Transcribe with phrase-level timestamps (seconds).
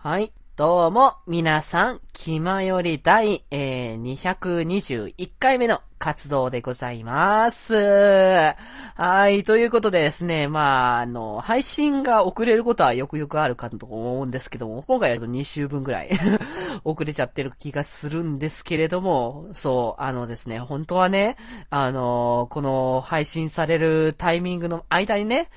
[0.00, 0.32] はい。
[0.54, 7.74] どうも、皆さん、気まより第、えー、221回目の活動でございます。
[8.94, 9.42] はい。
[9.42, 16.10] ということでですね、まあ、あの、配信が遅れることはよくよくあるかと思うんですけども、今回は2週分ぐらい
[16.84, 21.36] 遅れちゃってる気がするんですけれども、そう、あのですね、本当はね、
[21.70, 25.48] あの、この配信されるタイミングの間にね、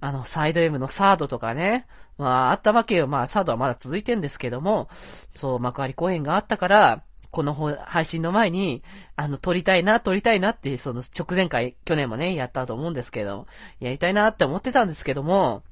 [0.00, 1.86] あの、サイド M のサードとかね、
[2.18, 3.06] まあ、あったわけよ。
[3.08, 4.88] まあ、サードはまだ続いてんですけども、
[5.34, 8.84] そう、幕張公演があったから、この配信の前に、
[9.16, 13.48] あの、撮りたいな、撮りたいなって、その直前回、去年もね、やったと思うんですけど、
[13.80, 15.64] やりたいなって思ってたんですけども、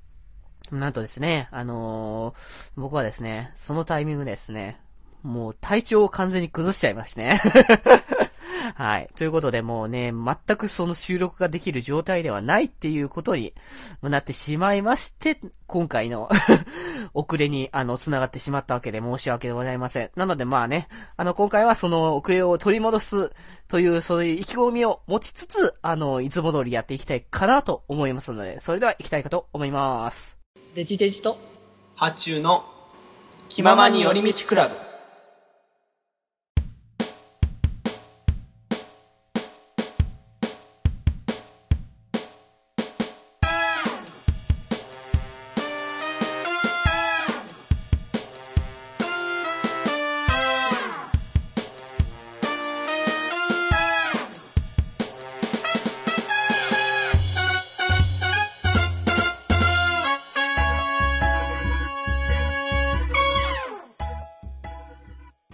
[0.73, 4.81] なんとですね、あのー僕はですね、そのタイミングでですね、
[5.23, 7.41] もう体調を完全に崩しちゃいましてね。
[8.75, 9.09] はい。
[9.17, 13.55] ということでもうね、全くその収録ができる状態ではないっていうことに
[14.03, 16.29] なってしまいまして、今回の
[17.15, 20.11] 遅れに、あの、繋がってしまったわけで申し訳ございません。
[20.17, 23.33] なのでまあね、あの、今回はその遅れを取り戻す
[23.69, 30.39] という、そういう意気込みを持ちつつ、あの、いつも通りやっていきたいかなと思いますので、それでは行きたいかと思います。
[30.75, 31.39] デジデジと
[31.97, 32.65] 発注の
[33.49, 34.92] 気ままに寄り道クラブ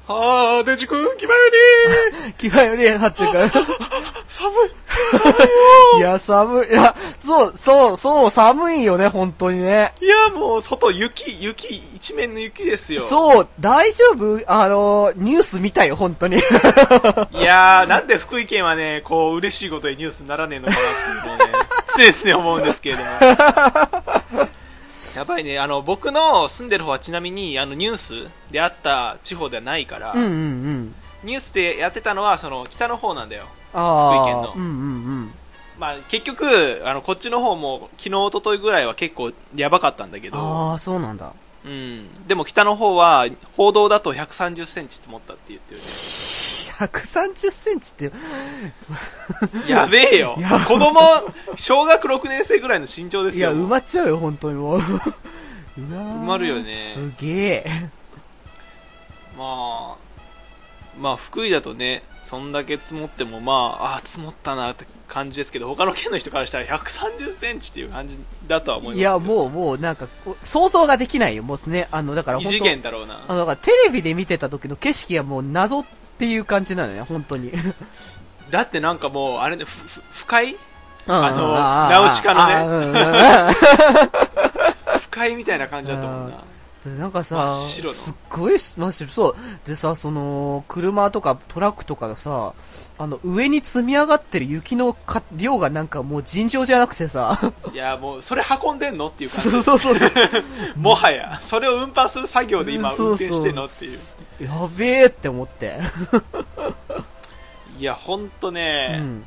[0.08, 1.40] はあ、デジ君、気まよ
[2.26, 3.46] り気がより発注が。
[4.26, 4.52] 寒
[5.98, 6.68] いや、寒い。
[6.70, 9.92] いや、そう、そう、そう、寒いよね、本当にね。
[10.00, 13.02] いいや、もう、外、雪、雪、一面の雪ですよ。
[13.02, 16.38] そう、大丈夫あの、ニュース見たよ、本当に。
[16.38, 16.40] い
[17.42, 20.78] やー、なんで福井県はね、こう、嬉しいことでニュースにならねえのかな
[21.34, 21.52] ってね、
[21.98, 23.08] 常ですね、思うんですけれども。
[25.18, 30.94] やっぱりね、あの、僕の住んでる方はちなみに、あの、ニュースであった地方ではないから、うんうんうん。
[31.24, 33.46] ニュースでやってたのは、その、北の方なんだよ。
[33.72, 35.34] 福井県のうんうん
[35.78, 40.34] まあ、結局、あの、こっちの方も、昨日、一昨日ぐらいは結構やばかったんだけうん。
[40.34, 41.32] ど、ああ、そうなんだ。
[41.64, 42.26] うん。
[42.26, 43.26] でも北の方は、
[43.56, 45.86] 報道だと130センチ積もったって言ってるね。
[46.78, 48.12] 130センチって、
[49.68, 50.36] やべえよ。
[50.68, 51.00] 子供、
[51.56, 53.52] 小学6年生ぐらいの身長ですよ。
[53.52, 54.78] いや、埋まっちゃうよ、本当にもう。
[54.78, 54.82] うわ
[55.78, 57.26] 埋まるよねすげ
[57.66, 57.90] え。
[59.36, 59.96] まあ、
[61.00, 70.06] まあ、福井だとね、そんだけ積もっても、まあ、あー積もったなって感じですけど、他の県の人からしたら130センチっていう感じだとは思いますいや、もう、もう、なんか、
[70.42, 71.88] 想像ができないよ、もうね。
[71.90, 73.24] あの、だから異次元だろうな。
[73.26, 77.52] あの、だからテレビで見てた時の景色がもう謎っていう感じなのね、本当に。
[78.50, 80.56] だってなんかもう、あれね、ふ、ふ不快？
[81.10, 83.00] あのナウシカのねね。
[85.00, 86.36] 不快みたいな感じだったもんな。
[86.86, 89.10] なんかさ、すっごい真っ白。
[89.10, 89.36] そう。
[89.66, 92.54] でさ、その、車とかトラックとかがさ、
[92.98, 97.52] あの、上に積み上がってる雪のか量がなんかもう尋常じゃなくてさ。
[97.74, 99.50] いや、もう、それ運んでんのっていう感じ。
[99.50, 100.78] そうそうそうそう。
[100.78, 103.98] もはや、それを運搬する作業で今運転してんのっていう。
[104.40, 104.44] う。
[104.44, 105.80] やべえって思って。
[107.78, 109.24] いや、ほんとうね、ん。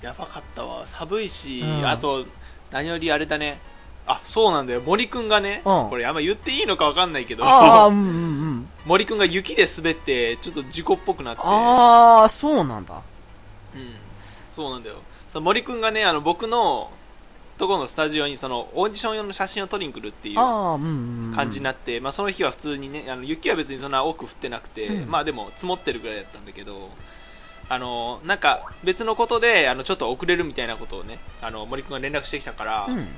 [0.00, 0.86] やばかったわ。
[0.86, 2.24] 寒いし、うんあと、
[2.70, 3.60] 何よりあれだね。
[4.06, 4.80] あ、そうなんだよ。
[4.84, 8.68] 森くんがね、うんこれあんま言っていいのかわかんないけど、ああ、うんうんうん。
[8.84, 13.02] 森くんが雪で滑って、ちょっと事故っぽくなって、ああ、そうなんだ。
[13.74, 13.94] うん。
[14.54, 14.96] そうなんだよ。
[15.28, 16.90] その森くんがね、あの、僕の
[17.58, 21.32] ところのスタジオにその、オーディション用の写真を撮りに来るっていうああ、うんうんうん。
[21.34, 26.90] 感じになって、まあその日は普通にね、あの雪は別にそんな多く降ってなくて、うんまあでも積もってるぐらいだったんだけど、
[27.68, 33.08] あの、なんか別のことで、あの、ちょっと遅れるみたいなことをね、あの、森くんが連絡してきたから、うん。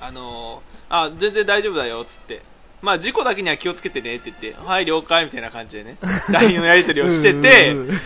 [0.00, 2.42] あの、あ、全然大丈夫だよ、つって。
[2.82, 5.96] まあ事故だけには気をつけてねって言って、はい、了解みたいな感じでね、
[6.30, 8.00] LINE のやり取りをしてて、うんうん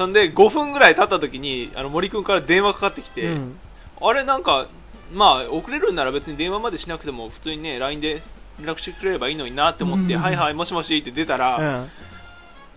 [0.00, 3.58] そんで5分ぐらい経った時に、あの、森くんから電話かかってきて、うん。
[4.00, 4.66] あれなんか、
[5.12, 8.22] まあ、遅れるんなら別に電話までしなくても、普通にね、LINE で
[8.58, 11.90] 連絡してくれればいいのになって思って、うんはいはい、もしもしって出たら、うん。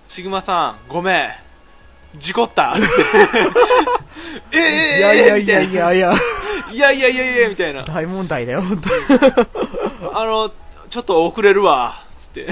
[0.06, 1.30] シグマさん、ごめん、
[2.18, 2.76] 事故った
[4.52, 6.14] ええいやいやいやいやいや、
[6.74, 7.84] いやいやいやいや、みたいな。
[7.84, 8.82] 大問題だよ、本
[10.14, 10.52] あの、
[10.90, 12.48] ちょっと遅れるわ、つって。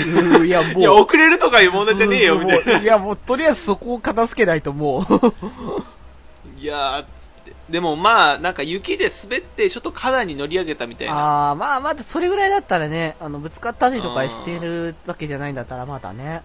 [0.46, 0.80] いや、もう。
[0.80, 2.80] いや、遅れるとかいう問題じゃねえよ、みたいな。
[2.80, 6.62] いや、もう、とりあえずそこを片付けないともう。
[6.62, 7.08] いやー、つっ
[7.46, 7.54] て。
[7.70, 11.14] でもまあ、なんか雪で滑って、ちょっと花壇に乗り上げたみたいな。
[11.14, 16.42] ああ、まあまだそれぐらいだったらね、あの、ぶつかったりとかしてるわけじゃないんだったらまだね。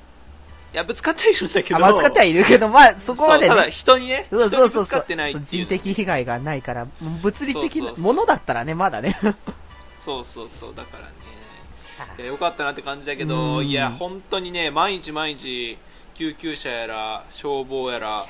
[0.73, 1.81] いや、ぶつかってはいるんだけど。
[1.81, 3.71] ぶつかってはいるけど、まあそこまでそうただね。
[3.73, 5.07] 人にね、そうそうそうそう
[5.43, 6.87] 人的被害がないから、
[7.23, 9.17] 物理的なものだったらね、まだね。
[10.01, 11.13] そうそうそう、だからね。
[12.19, 15.79] いや、よかったなって感じだけうど、んいや、本当にね、毎日毎日、
[16.15, 18.25] 救急車やら、消防やら、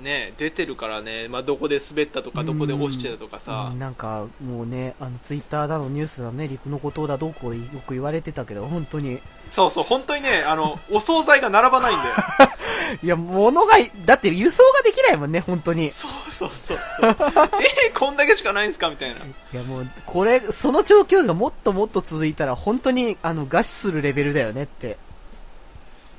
[0.00, 9.20] ね、出てるからね、まあ、どこで滑ったとか、どこで落ちてたとかさうん、なんか、もうね、あの、ツイッターだのニュースだのね、陸のことだどうこうよく言われてたけど、本当に。
[9.50, 12.14] そうそう、本当にね、あの、お惣菜が並ばないんだよ。
[13.02, 15.88] いや、物が、だって輸送ができないもんね、本当に。
[15.88, 17.16] いそうそうそうそう。
[17.88, 19.20] えー、こんだけしかないんすかみたいな。
[19.52, 24.98] や、もう、これ、その状況がもっともっと続いたら、本当に、あの、餓死するレベルだよねって。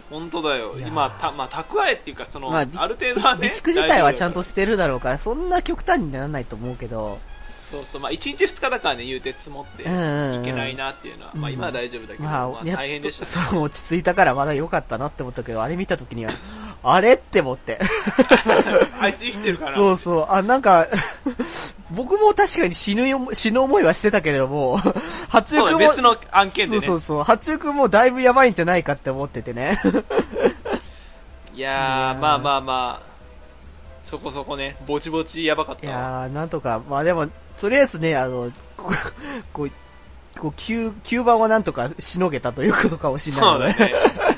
[0.09, 0.75] 本当だよ。
[0.80, 3.50] 今、た、まあ、蓄えっていうか、その、まああ、る程度はね。
[3.50, 7.19] 備蓄自体はちゃんとしてるだろうから、そんな極端にならないと思うけど。
[7.21, 7.38] ら
[7.68, 13.31] そうそう、まあ、1日2日だからね、言うて積もって、うんうんうんいけないなっていうのは、まあ、うん今は大丈夫だけど、まあ、まあ、大変でしたね。
[13.50, 16.31] そう、落ち着いたからまだ良かったなって思ったけど、あれ見た時には、
[16.83, 17.79] あれって思って。
[19.00, 19.75] あいつ生きてるから。
[19.75, 20.25] そうそう。
[20.29, 20.88] あ、なんか、
[21.91, 24.77] 僕も確かに死ぬよ、死ぬ思いはしてたけれども、
[25.29, 26.81] 八中君も、別の案件でね。
[26.81, 27.24] そうそうそう。
[27.24, 29.79] 八中君もだいぶやばいんじゃないかって思っててね。
[31.53, 33.07] いやーまあまあまあ、
[34.03, 35.94] そこそこね、ぼちぼちやばかっいたわ。
[35.94, 37.27] やー、なんとか、まあでも、
[37.57, 38.94] とりあえずね、あの、こう、
[39.51, 39.69] こう、
[40.39, 43.80] こう、吸、吸盤はなんとかしのげたということかもしれそうないので。
[43.80, 44.36] だね。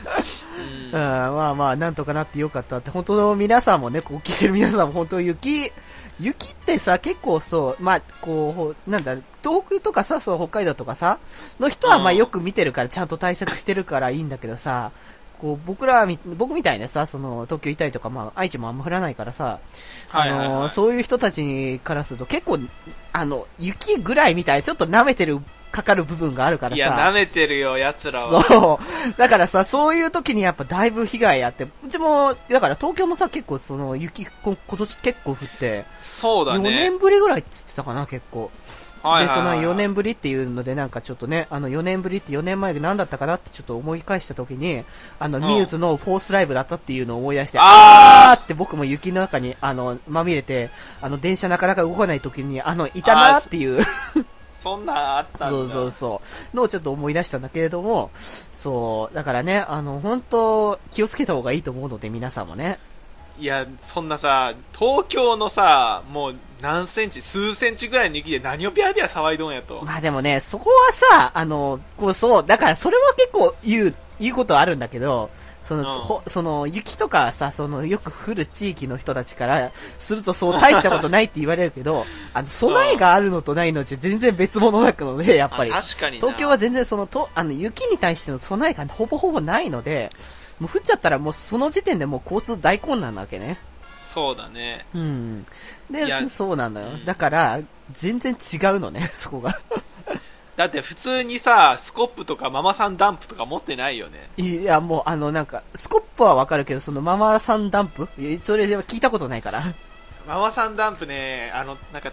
[0.92, 5.72] うん、まあまあ、なんとかなってよかったって、本当の皆さんもね、こう聞いてる皆さんも本当雪、
[6.20, 11.20] 雪ってさ、結構そう、まあ、こうほ、なんだ、東北とかさ、そう、北海道とかさ、
[11.60, 12.18] の人はまあうん。
[12.18, 14.92] よく見てるから、ちゃんと対策してるからいいんだけどさ、
[15.40, 19.60] こう、僕らみ、僕みたいなさ、その、東京いたりとか、まあ、愛知もあんま降らないからさ、
[20.10, 20.48] はいはいはい。
[20.48, 22.60] あの、そういう人たちからすると結構、
[23.14, 25.40] あの、雪ぐらいみたい、ちょっと舐めてる、
[25.72, 26.78] かかる部分があるからさ。
[26.78, 28.42] いや、舐めてるよ、奴らは。
[28.44, 29.14] そう。
[29.18, 36.70] だからさ、そういう時にやっぱだいぶ被害あって、うちも、だから東京もさ、結構その雪、こ今年結構降って、4そうだね。
[36.70, 38.40] 年ぶりぐらいって言ってたかな、結構。
[38.42, 44.84] はいはいはいで、その4年ぶりっていうので、なんかちょっとね、あの4年ぶりって4年前で何だったかなってちょっと思い返した時に、
[45.20, 50.70] あの、んミューズのフォースライブだったっていうのを思い出して、あーって僕も雪の中に、あの、まみれて、
[51.02, 53.86] あの、電車なかなか動かない時に、あの、いたなーっていう。
[54.62, 55.50] そんなんあったんだ。
[55.50, 56.22] そうそうそ
[56.54, 56.56] う。
[56.56, 62.78] のをちょっと思い出したんだけれども、そう、だからね、あの、本当気をつけた方がいいと思うので、皆さんもね。
[63.40, 69.82] いや、そんなさ、東京のさ、もう何センチ、数センチぐらいの雪で何をビャービャー騒いどんやと。
[69.86, 75.30] まあでもね、そこはさ、あの、こうそう、だからそれは結構言う、言うことはあるんだけど、
[75.62, 85.72] その、うんほその、雪とかさ、その、よく降る地域の人たちから、するとそう、大したことないって言われるけど、 あの、備えがあるのとないのじゃ全然別物だので、やっぱり。
[85.72, 90.12] あ確かにな東京は全然その、と、あの、雪に対しての備えがほぼほぼないので、
[90.60, 93.58] もう降っちゃったらもうその時点でもう交通大混乱なわけね。
[94.14, 94.86] そうだね。
[94.96, 95.46] うん。
[95.92, 96.98] で、そうなのよう。
[96.98, 97.60] んだから、
[97.92, 99.58] 全然違うのね、そこが。
[100.60, 104.30] だって普通にさ、スコップとかママさんダンプとか持ってないよね。
[104.36, 108.10] いや、もう、あの、なんか、スコップはわかるけど、そのママさんダンプ？
[108.42, 109.64] それでは聞いたことないから。
[110.28, 112.12] ママさんダンプね、あの、なんか、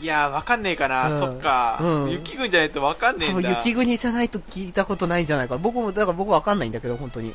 [0.00, 3.48] いやー、わかんねえかな、うんそっか、うん雪国じゃないとわかんねえんだ。
[3.48, 5.60] 雪国じゃないと聞いたことないんじゃないかな。
[5.60, 7.32] 僕も、だから僕わかんないんだけど、本当に。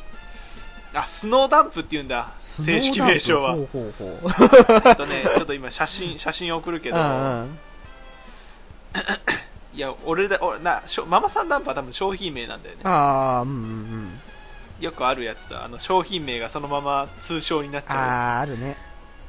[0.94, 2.34] あ、スノーダンプって言うんだ。
[2.38, 3.54] 正式名称は。
[3.54, 4.32] ほうほうほう。
[4.88, 7.60] えっとね、ちょっと今写真、写真送るけど、うんうん。
[9.74, 12.82] いや、俺だ、俺な、ママさんダンプは多分商品名なんだよね。
[12.84, 14.20] ああ、うんうんうん。
[14.82, 15.64] よくあるやつだ。
[15.64, 18.76] あの、商品名がそのまま通称になっちゃうやああ、あるね。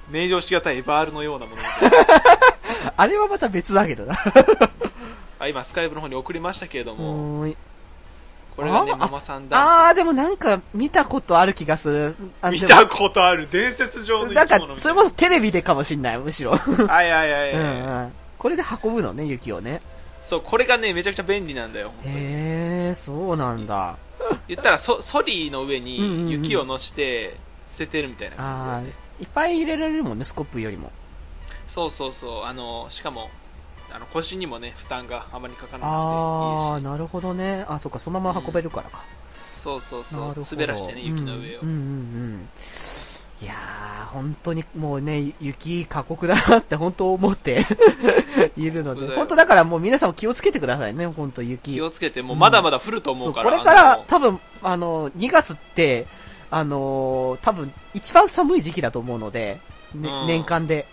[0.09, 0.13] つ。
[0.13, 1.63] 名城しがたいエバールのようなもの。
[2.97, 4.17] あれはまた別だけどな。
[5.39, 7.47] あ今、スカイプの方に送りましたけれども、
[8.57, 12.17] これがね、あママさんダンああ、でもなんか見たことある気がする。
[12.51, 16.53] 見たことある伝説上のなんかそれこそテレビでかもしんない、むしろ。
[16.57, 17.53] はいはいはいはい。
[17.53, 18.13] うんうん。
[18.39, 19.81] これで運ぶのね、雪をね。
[20.23, 21.93] そう、これがね、めちゃくちゃ便利なんだよ。
[22.05, 23.97] へえ、そうなんだ。
[24.49, 27.37] 言ったらソ、ソリの上うんうんうんに雪を乗して
[27.67, 30.91] 捨ててるみたいな感じだああよね。、いっぱい入れられるもんね、スコップよりも。
[31.67, 32.45] そうそうそう。
[32.45, 33.31] あの、しかも、
[33.91, 36.85] あの、腰にもね、負担があまりかからああ、なくていいし。
[36.93, 37.65] なるほどね。
[37.69, 39.05] あ、そっか、そのまま運べるからか。
[39.35, 40.47] そうそうそうなるほど。
[40.51, 41.61] 滑らしてね、雪の上を。
[41.61, 41.85] うんうんうんう
[42.39, 42.49] ん。
[43.43, 47.67] いやー、本当にもうね、雪過酷だなって本当思って
[48.57, 51.75] いるので、本当だからもう皆さんも気をつけてくださいね、本当雪。
[51.75, 53.51] 気をつけて、もうまだまだ降ると思そうう、から。
[53.51, 56.07] これから多分、あの、2月って、
[56.51, 59.59] あのー多分一番寒い時期だと思うので、
[59.95, 60.87] ねうん年間で。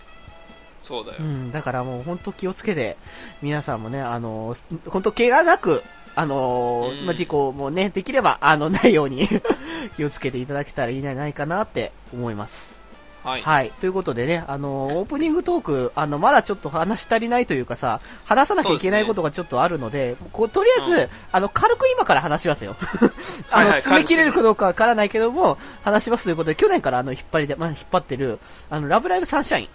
[0.82, 1.18] そうだよ。
[1.20, 2.96] うん、だからもう本当気をつけて、
[3.42, 4.54] 皆さんもね、あの、
[4.88, 9.28] 本当怪我なく、あのうんまあ、事故もね、できれば、あの、ないように
[9.96, 12.80] 気をつけていただけたらいいんじゃないかなって思います。
[13.22, 13.42] はい。
[13.42, 13.70] はい。
[13.80, 22.76] ということでね、あの、オープニングトーク、あの、まだちょっと話し足りないというかさ、話さなきゃいけないことがちょっとあるので、こう、とりあえず、うんあの、軽く今から話しますよ。
[23.50, 28.38] あの、はいはい詰め切れるかどうかわからないけども、話しますということで、去年からあの、引っ張りで、まあ、引っ張ってる、
[28.70, 29.68] あの、ラブライブサンシャイン。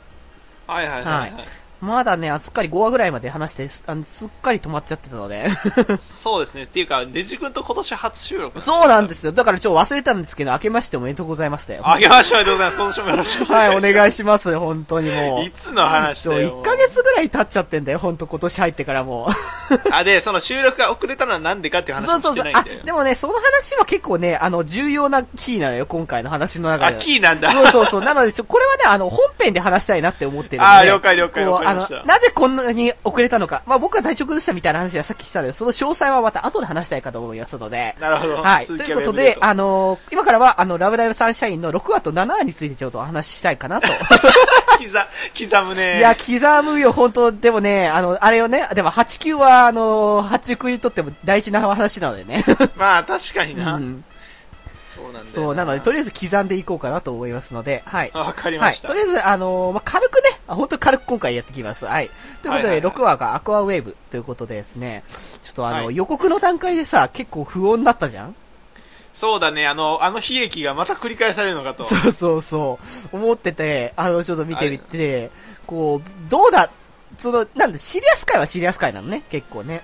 [0.67, 5.47] はいはいはい、はいまだね、すっかり5話ぐらいまで話して、あのすっかり止まっちゃってたので。
[6.01, 6.63] そうですね。
[6.63, 8.61] っていうか、デジ君と今年初収録。
[8.61, 9.31] そうなんですよ。
[9.33, 11.81] だからちょっと忘れたんですけど、明けましておめでとうございましたよ。
[11.85, 12.41] あげましょう。
[12.41, 12.77] ありがとうございます。
[12.77, 13.87] 今年もよろしくおはい、願いします。
[13.87, 14.59] お願いします。
[14.59, 15.43] 本当にもう。
[15.43, 16.61] いつの話だよ。
[16.61, 19.93] 1ヶ月ぐらい経っちゃってんだよ、本当今年入ってからもう。
[19.93, 22.51] あ、で、その収録が遅れたのはなんでかっていう話そうをそうそう。
[22.53, 26.97] あでもね、その話は結構ね、あの、重要なキーなのよ、今回の話の中あ、で。
[26.99, 27.51] キーなんだ。
[27.51, 28.01] そうそうそう。
[28.01, 30.75] なので、ちょ、これはね、あの、本編で話したいなって思ってるので。
[30.77, 33.63] あー了解了解こうわかりましたあの、なぜこんなに遅れたのか。
[33.65, 37.95] まあ僕は体調崩したみたいな話はさっきしたので、その詳細はまた後で話したいかと思いますので。
[37.99, 38.41] なるほど。
[38.41, 38.65] はい。
[38.65, 43.87] ということで、あのー今からは、あの、ラブライブサンシャインの6話と7話についてちょっとお話ししたいかなと。
[44.77, 45.99] 刻、刻むね。
[45.99, 52.43] いや、刻むよ、本当でもね、あの、あれよね、でも8級は、あのー、8級にとっても大事な話なのでね。
[52.75, 53.77] まあ、確かにうな。
[53.77, 54.03] ん。
[54.95, 55.27] そうなん。
[55.27, 58.11] そう、なので、とりあえず刻んでいこうかなと思いますので、はい。
[58.13, 58.69] わかりはい。
[58.69, 58.87] ました。
[58.87, 61.85] とりあえず、あのーまあ、軽くね、あ本当軽く今回やってきます。
[61.85, 62.09] はい。
[62.09, 65.03] ということで、はいはいはい6話がアクアウェーブということでですね、
[65.41, 68.35] ちょっとあの、はい予告の段階でさ、結構不穏だったじゃん？
[69.13, 71.83] そうだね、あの、あの悲劇がまた繰り返されるのかと。
[71.83, 72.79] そうそうそ
[73.13, 73.15] う。
[73.15, 75.31] 思ってて、あの、ちょっと見てみて、
[75.65, 76.69] こう、どうだ、
[77.17, 79.83] その、なんだ、シリアス界はシリアス界なのね、結構ね。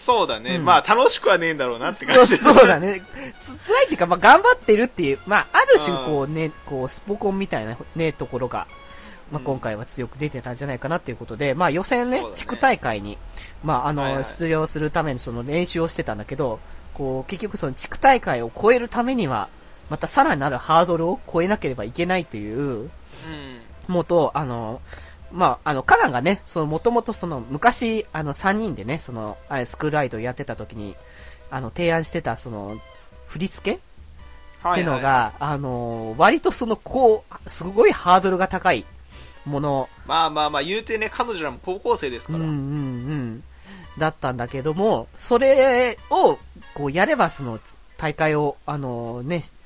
[0.00, 0.56] そうだね。
[0.56, 2.36] うんまあ、楽しくはねえんだろうなってそう感じ。
[2.38, 3.02] そうだね。
[3.36, 8.66] つ辛いっていうか、まあ、頑張ってるっていう、まあ、ある種、うんこうね、こう、スポコンみたいなね、ところが、
[9.30, 13.18] まあ、うん今回は強く出てたんじゃないかなっていうことで、まあ、予選ねそうだ、ね地区大会に、
[13.62, 16.60] まあ、あの、はいはい出場するためにその練習をしてたんだけど、
[16.94, 19.48] こう、結局その地区大会を超えるためには、
[19.90, 22.90] またさらなるハードルを超えなければいけないという、うん。
[23.86, 24.80] もと、あの、
[25.32, 30.96] まあ、あの、カナンがね、その、もともとその、昔、あの、3人でね、その、スクールアイドルやってた時に、
[31.50, 32.78] あの、提案してた、その、
[33.26, 33.80] 振り付け
[34.70, 38.84] ってのが、あの、割とその、こう、すごいハードルが高い
[39.44, 42.38] もの、まあまあまあ、言うてね、彼女らも高校生ですから。
[42.40, 43.44] うんうんうん、
[43.98, 46.38] だったんだけども、それを、
[46.74, 47.58] こう、やれば、その、
[47.96, 49.59] 大会を、あのね、優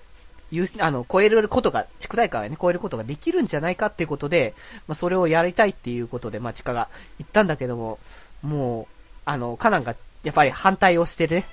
[0.79, 4.55] あの、超えることが、地区大会をね、超えることができるんじゃないかっていうことで、
[4.87, 7.99] まあ、それをやりたいっていうことで、まあ、地下が言ったんだけども、
[8.43, 8.87] もう、
[9.25, 11.45] あの、カナンが、やっぱり反対をしてるね。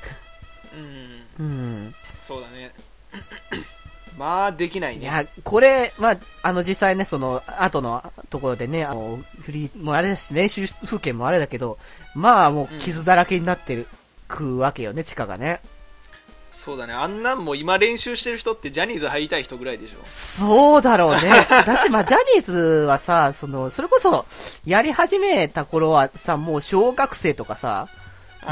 [1.39, 1.45] うん。
[1.45, 1.95] うん。
[2.23, 2.71] そうだね。
[4.17, 5.03] まあ、できないね。
[5.03, 11.77] いや、これ、まあ、あの、実際ね、その、後のところでね、あの、フリー、もうあれだし、練習風景もあれだけど、
[12.13, 13.87] まあ、もう傷だらけになってる、
[14.27, 15.61] くわけよね、地下がね。
[16.51, 16.93] そうだね。
[16.93, 19.97] あんなんも今練習してる人ってジャニーズ入りたい人ぐらいでしょ。
[20.01, 21.21] そうだろうね。
[21.65, 24.25] だし、まあ、ジャニーズはさ、その、それこそ、
[24.65, 27.87] やり始めた頃はさ、もう小学生とかさ、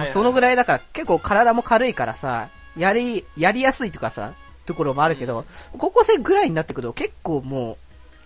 [0.06, 0.56] そのぐらい。
[0.56, 4.34] だから、結構体も軽いからさ、やり、やりやすいとかさ、
[4.66, 5.46] ところもあるけど、
[5.78, 7.78] 高校生ぐらいになってくると結構も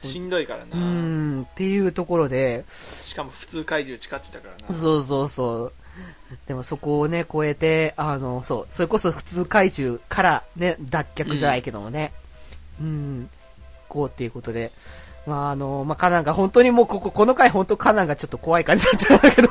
[0.03, 0.75] しんどいからう、う。
[0.75, 4.75] ん、っていうところで、しかも普通怪獣誓ってたからな。
[4.75, 5.73] そうそうそう。
[6.47, 12.13] でもそこをね、超えて、あの、そう、それこそ普通怪獣からね、脱却じゃないけどもね、
[12.81, 13.29] うん、
[13.87, 14.71] こうっていうことで、
[15.25, 19.49] まああの、まあカナンが本当にもうここ、この回本当カナンがちょっと怖い感じだったんだけど、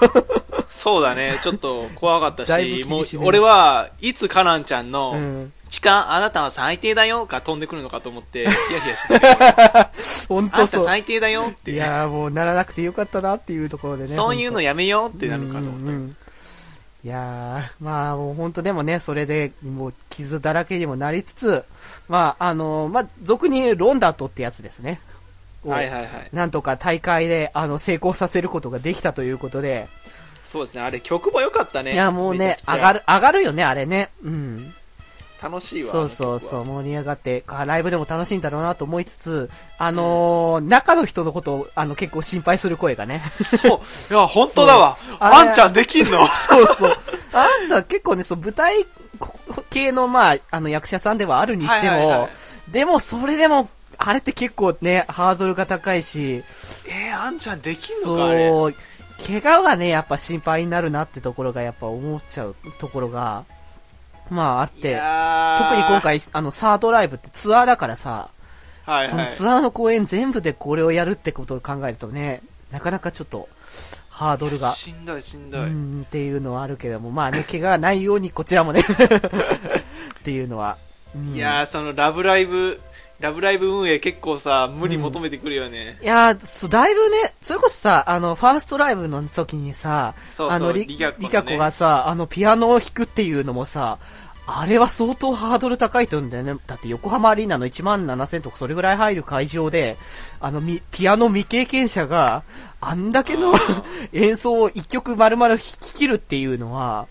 [0.73, 1.39] そうだね。
[1.43, 5.53] ちょっと怖かったし、 もう俺はいつカナンちゃんうの、ん。
[5.69, 9.91] 痴漢あなたは最低だよが飛んでくるのかと思って、 ヒヤヒヤしてた。
[10.29, 10.83] 本あ当そう。
[10.83, 11.71] んた最低だよって。
[11.71, 14.17] いやーもうならなくてよかったなっていうところでね。
[14.17, 15.77] そういうのややめようってなるかと思った。
[15.77, 16.17] うんうんうん
[17.05, 21.65] いやー、まあもう本当でもね、それでもう傷だらけにもなりつつ、
[22.09, 25.01] まああの、まあ俗にロンダートってやつですね。
[25.65, 26.09] をはいはいはい。
[26.33, 29.89] なんとか大会であの成功させることができたということで、
[30.45, 30.83] そうですね。
[30.83, 31.95] あれ曲も良かったね。
[31.95, 34.11] いやもうね、上がる、上がるよね、あれね。
[34.23, 34.75] うん。
[35.43, 35.91] 楽しいわ。
[35.91, 36.65] そうそうそう、う。
[36.65, 43.21] 盛り上がって、あライブでも楽しいんだろうなと思いつつ、あのー中の人のことを、あの、結構心配する声がね。
[43.43, 44.15] そう。
[44.15, 44.97] いや、本当だわ。
[45.19, 46.27] あんちゃんできんの？
[46.31, 46.97] そうそう。
[47.33, 48.87] あんさん結構ね、そう、舞台
[49.71, 52.31] 系の、まあ、あの、役者さんではあるにしても、はいはいはい
[52.71, 53.69] でも、それでも、
[53.99, 56.43] あれって結構ね、ハードルが高いし、
[56.89, 58.33] えー、あんちゃんできんのか。
[58.33, 58.75] そう、
[59.27, 63.45] 怪我がね、やっぱ心配になるなってところが、やっぱ思っちゃうところが、
[64.33, 65.01] まあ、あっいて、
[65.59, 66.01] 特に今。
[66.01, 68.31] 回、あの、サードライブってツアーだからさ、
[68.85, 69.09] はいはい。
[69.09, 73.49] そのツアーの公演全部でこれをやるってことを考えるとね、なかなかちょっと、
[74.11, 75.61] ハードルが、しんどいしんどい。
[75.63, 80.77] うん、っていうのはあるけども、まあね、怪我がないようにこちらもね、 っていうのは。
[81.15, 82.81] うんいやー、そのラブライブ、
[83.21, 85.99] ラブライブ運営結構さ、無理求めてくるよね。
[86.03, 93.99] いやー、だいぶね、それこそさ、あの、ファーストライブの時にさ、そうそうあの、リリキャコのねがさ、あの、ピアノを弾くっていうのもさ、
[94.47, 96.57] あれは相当ハードル高いと思うんだよね。
[96.67, 99.97] だって横浜アリーナの1万7000とかそれぐらい入る会場で、
[100.41, 102.43] あの、みピアノ未経験者が、
[102.81, 103.55] あんだけの
[104.13, 107.07] 演奏を一曲丸々弾き切るっていうのは、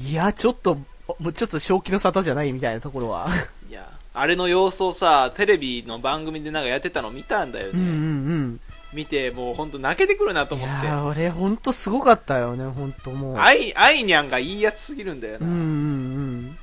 [0.00, 0.76] いや、ちょっと、
[1.18, 3.28] もうちょっと正気の沙汰じゃないみたいなところは。
[3.68, 7.72] いや、あれの様子をさ、テレビの番組でなんかやってたの見たんだよね。
[7.74, 8.60] うんうんうん。
[8.92, 10.86] 見て、もうほんと泣けてくるなとい思って。
[10.86, 13.38] やー、俺ほんとすごかったよね、ほんともう。
[13.38, 15.46] アイ、アイニャンがいいやつすぎるんだよな。
[15.46, 16.58] うんうんうん。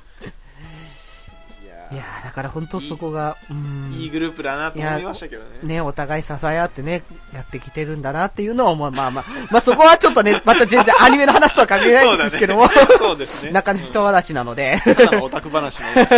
[1.92, 3.94] いやだから本当そこが、うん。
[3.94, 5.50] いいグループだなと思いましたけどね。
[5.62, 7.04] ね、お互い支え合ってね、
[7.34, 12.68] やってきてるんだなっていうのは、まあまあまあ、まあそこはちょっとね、 また全然アニメの話とは関係ないんですけども、
[12.98, 13.52] そうですね。
[13.54, 14.82] 中の人話なので、
[15.22, 16.10] オタク話の話。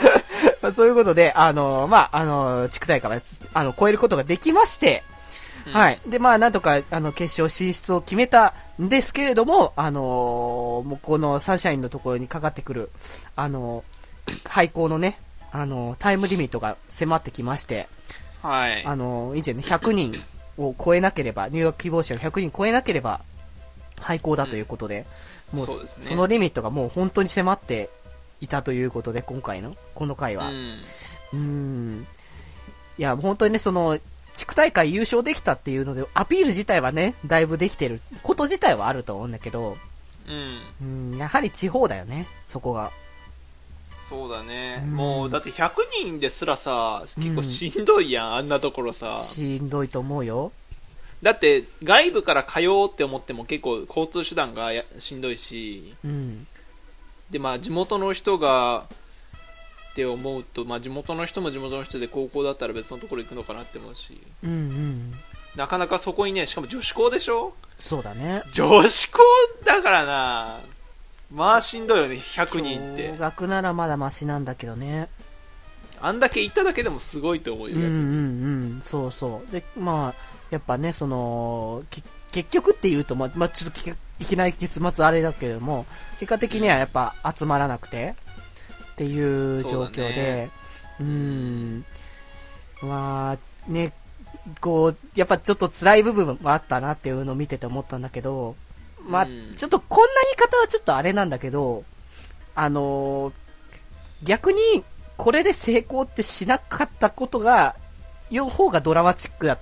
[0.62, 3.18] まあそういうことで、あの、まあ、あの、地区大会は、
[3.52, 5.04] あの、超えることができまして、
[5.66, 6.00] うんはい。
[6.06, 12.90] で、まあ、なんとか、あの、決勝進出を決めたんですけれども、あのーもうこのサンシャインのところにかかってくる、
[13.36, 15.18] あのー廃校のね、
[15.50, 17.88] あのータイムリミットが迫ってきまして、
[18.42, 18.84] はい。
[18.84, 20.12] あのー以前ね、100人
[20.58, 23.20] を超えなければ、入学希望者が100人超えなければ、
[24.00, 25.06] 廃校だということで、
[25.52, 27.90] もうそうですねそのリミットがもう本当に迫って
[28.40, 30.48] いたということで、今回の、この回は。
[30.48, 30.56] うん。
[31.32, 32.06] うーん。
[32.98, 33.98] いや、本当にね、その、
[34.34, 39.76] 地区大会優勝できたっていうので、アピール自体はね、だいぶできてること自体はあると思うんだけど、
[40.28, 41.12] うん。
[41.12, 42.90] うん、やはり地方だよね、そこが。
[44.08, 44.82] そうだね。
[44.84, 45.70] うんもう、だって100
[46.04, 49.12] 人ですらさ、結構しんどいやん、あんなところさ。
[49.12, 50.52] しんどいと思うよ。
[51.22, 56.46] だって、外部から通おうって思っても結構交通手段がやしんどいし、うん。
[57.30, 58.86] で、まあ、地元の人が、
[59.92, 65.14] って思うと、まあ、地元の人も地元の人で高校だったら別のところ行くのかなって思うし、うんうん。
[65.54, 67.52] なかなかそこにね、しかも女子校でしょ？
[67.78, 68.42] そうだね。
[68.52, 69.18] 女子校
[69.64, 70.60] だからな
[71.30, 73.16] まあしんどいよね、100人って小。
[73.18, 75.08] 学ならまだマシなんだけどね。
[76.00, 77.94] あんだけ行っただけでもすごいと思うよ、うんうんう
[78.78, 79.52] ん、そうそう。
[79.52, 82.02] で、まあ、やっぱね、その、き
[82.32, 85.86] 結局っていうと、まあ、まあ、ちょっときいきなり結末あれだけれども、
[86.18, 88.14] 結果的にはやっぱ集まらなくて、
[88.92, 90.50] っていう状況そうね、
[91.00, 91.84] う,、ん、
[92.82, 93.92] まあ、ね、
[94.60, 98.56] こう、やっぱちょっと辛い部分もあったなっていうのを見てて思ったんだけど、
[99.06, 99.54] まあ、うん。
[99.56, 101.84] ちょっとこんな言い方はちょっとあれなんだけど、
[102.54, 103.32] あのー
[104.24, 104.84] 逆に、
[105.16, 107.76] これで成功ってしなかったことが、
[108.30, 109.58] よ方がドラマチックだっ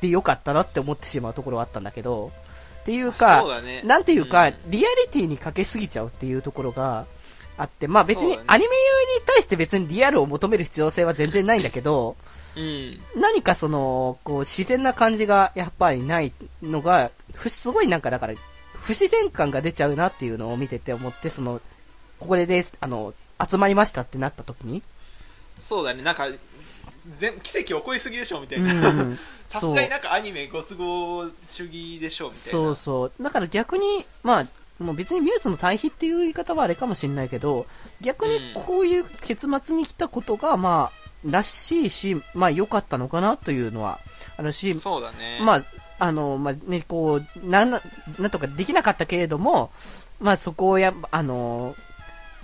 [0.00, 2.32] てよかったなって思ってしまうところはあったんだけど、
[2.80, 3.82] っていうか、そうだね。
[3.84, 4.54] なんていうか、うん。
[4.66, 7.06] リアリティにかけすぎちゃうっていうところが
[7.56, 8.70] あって、まあ別にアニメ
[9.18, 12.16] に対して別にリアルを求める必要性は全然ないんだけど、
[12.56, 13.00] うん。
[13.16, 18.34] 何かその、こう自然な感じがやっぱりないのが、ふすごいなんかだから、
[18.74, 21.60] 不自然感が出ちゃうなっていうのを見てて思って、その、
[22.18, 23.14] これで、あの、
[23.50, 24.82] 集まりましたってなった時に、
[25.58, 26.28] そうだね、なんか、
[27.18, 28.90] 全奇跡起こりすぎでしょみたうんいな。
[28.90, 32.50] うん、 さすがになんかアニメご都合主義でしょみたいな。
[32.50, 33.12] そうそう。
[33.22, 34.46] だから逆に、まあ、
[34.78, 37.66] もう別にミューズの対比っていう言い方はあれかもしれないけど、
[38.00, 44.00] 逆にこういう結末に来たことが、まあ、らしいし、まあ良かったのかなというのは
[44.36, 45.38] あるし、そうだね。
[45.40, 45.64] まあ、
[45.98, 47.80] あの、まあね、こう、なんな、
[48.18, 49.70] なんとかできなかったけれども、
[50.20, 51.76] まあそこをや、あの、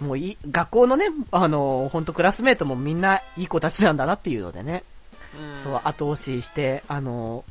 [0.01, 4.85] もういい、学校のね、あの、本当クラスメートもみんないい子たちなんだなっていうのでね、
[5.37, 5.59] うん。
[5.59, 7.45] そう、後押しして、あの、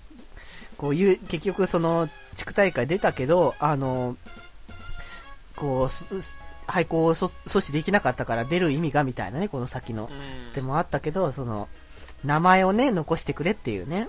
[0.78, 4.16] こういう、結局その、地区大会出たけど、あの、
[5.58, 6.06] こう、す
[6.68, 10.50] 廃校をそ阻止できなかったから出る意味がみたいなね、この先のう。
[10.50, 11.68] んでもあったけど、その、
[12.24, 14.08] 名前をね、残してくれっていうね。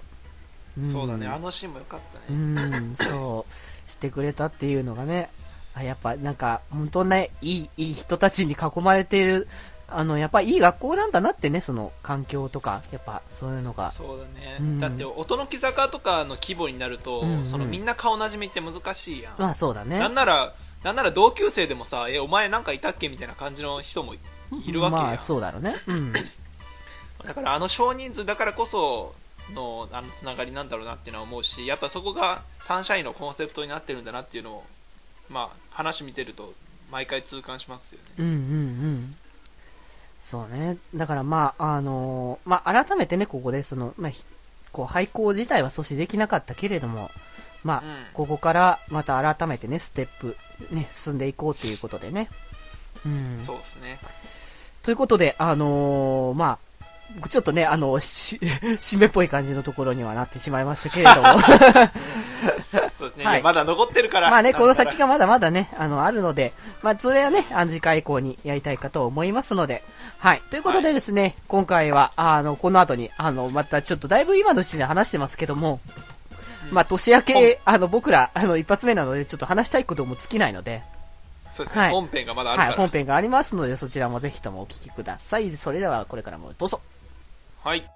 [0.79, 2.79] んそうだね、あのシーンも良かったうね。
[2.79, 5.31] ん、そう、してくれたっていうのがね、
[5.75, 9.49] あやっぱなんか、本当ね、いい、いい人たちに囲まれている、
[9.91, 13.91] あの、やっぱいい学校なんだなってね、その環境とか、やっぱそういうのが。
[13.91, 19.99] そうだね、うんだって音の木坂とかの規模になると、うんうんそのみんな顔なじみって難しいやん、まあそうだね。
[19.99, 24.19] なんならなんなら同級生でもさえお前なんかいたっけみたいな感じの人もい
[24.73, 25.75] るわけやん、まあそうだろうね。
[25.89, 26.13] うん。
[26.13, 29.15] だからあの少人数だからこそ
[29.53, 34.65] のあのつながりなんだろうなっていうのは思うしやっぱそこがサンシャインのコンセプトになってるんだなっていうのを
[35.29, 36.53] まあ話見てると
[36.93, 39.17] 毎回痛感しますよねうんうんうん。
[40.21, 40.79] そうね。
[40.95, 44.25] だからまあ、あのーまあ、改めてね、ここで、その、まあ、ひ
[44.73, 47.11] こう、廃校自体は阻止できなかったけれども、
[47.65, 50.37] まあ、うんここからまた改めてね、ステップ、
[50.71, 52.29] ね、進んでいこうっていうことでね。
[53.05, 53.41] うん。
[53.41, 53.99] そうですね。
[54.83, 56.59] ということで、あのーま
[57.23, 58.37] あ、ちょっとね、あの、し、
[58.81, 61.41] 締めっぽい感じのところにはなってしまいましたけれども。
[62.99, 63.25] そうですね。
[63.25, 64.31] はいまだ残ってるから。
[64.31, 69.83] まあね、この先がまだまだね、あの、あるので、まあ、それはね、あの次回以降にやりたいかと思いますので、
[70.19, 70.43] はい。
[70.51, 75.81] ということでですね、今回は、あの、この後に、あの、またちょっとだいぶ今の時点で話してますけども、
[76.71, 80.83] まあ、年明け、あの、僕ら、あの、一発目なので、ちょっと話したいことも尽きないので、
[81.51, 82.71] そうですね、はい本編がまだあるから。
[82.71, 85.57] はい、本編がありますので、そちらもぜひともお聞きください。
[85.57, 86.81] それでは、これからもどうぞ。
[87.65, 87.89] はい。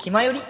[0.00, 0.40] 気まより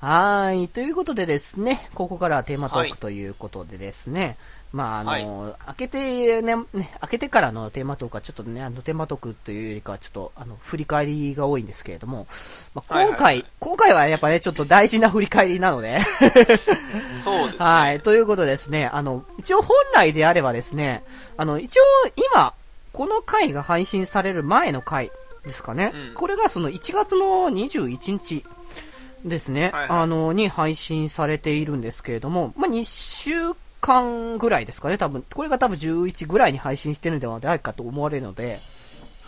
[0.00, 0.68] はーい。
[0.68, 4.36] ということでですね、ここからはテーマトーはいクということでですね、
[4.72, 6.64] まあ、あの、はい開けてね、ね、
[7.00, 12.28] 開けてからのテーマトークはちょっとね、あの、テーマトークというよりかはちょっと、あの、振り返りが多いんですけれども、
[12.74, 15.98] まあ、今回、はいはいはい今回はやっぱね、ちょっと大事な振り返りなので、
[17.24, 17.64] そうですね。
[17.64, 18.00] はい。
[18.00, 21.02] ということでですね、あの、一応本来であればですね、
[21.36, 21.82] あの、一応
[22.34, 22.54] 今、
[22.92, 25.10] この回が配信される前の回
[25.44, 25.92] ですかね。
[25.94, 28.44] うんこれがその1月の21日
[29.24, 29.70] ですね。
[29.72, 35.24] はいはいあの、に配信されているんですけれども、まあ、2週間ぐらいですかね、多分。
[35.32, 38.60] これが多分11ぐらいに配信してるのではないかと思われるので、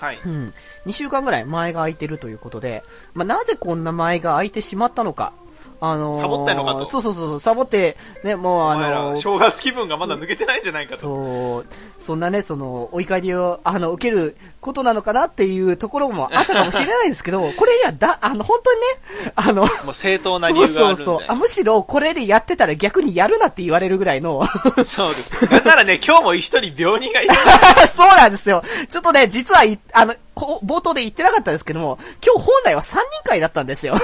[0.01, 0.21] はい。
[0.25, 0.55] うん。
[0.87, 5.35] 2週間ぐらい前が空いてるということで、まあ、なぜこんな前が空いてしまったのか。
[5.81, 11.01] あのーサボったのかとそうそうそう、サボって、ね、もうあのー正月気分がまだ抜けてないんじゃないかと。
[11.01, 11.67] そう、
[11.99, 21.05] そんなね、その、お怒りを、あの、受けることなのかなっていうところもあったかもしれないんですけど、 これにはだ、あの、本当にね、あの、もう正当な理そう由があるんで。
[21.05, 21.27] そうそう。
[21.29, 24.43] あ、むしろ、これでやってたら逆にやるなって言われるぐらいの、
[24.85, 25.51] そうです。
[25.51, 27.35] なんならね、 今日も一人病人がいる。
[27.95, 28.63] そうなんですよ。
[28.89, 33.95] ちょっとね、実はい、あの、こ冒頭で言ってなかったですけども、今日本来は3人会だったんですよ。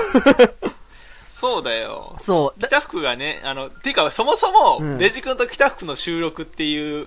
[1.47, 2.17] そうだよ。
[2.21, 2.61] そう。
[2.61, 7.07] だ北福がね、あの、ていうか、そもそも、うんデジ君と北福の収録っていう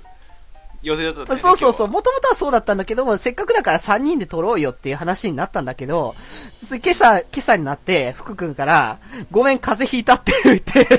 [0.82, 1.88] 予定だったんだよねそうそうそう。
[1.88, 9.00] 今もともとはそうだったんだけども、せっかくだから3人で撮ろうよっていう話になったんだけど、そ今朝、今朝になって、福くんから、
[9.30, 10.96] ごめん、風邪ひいたって言って、日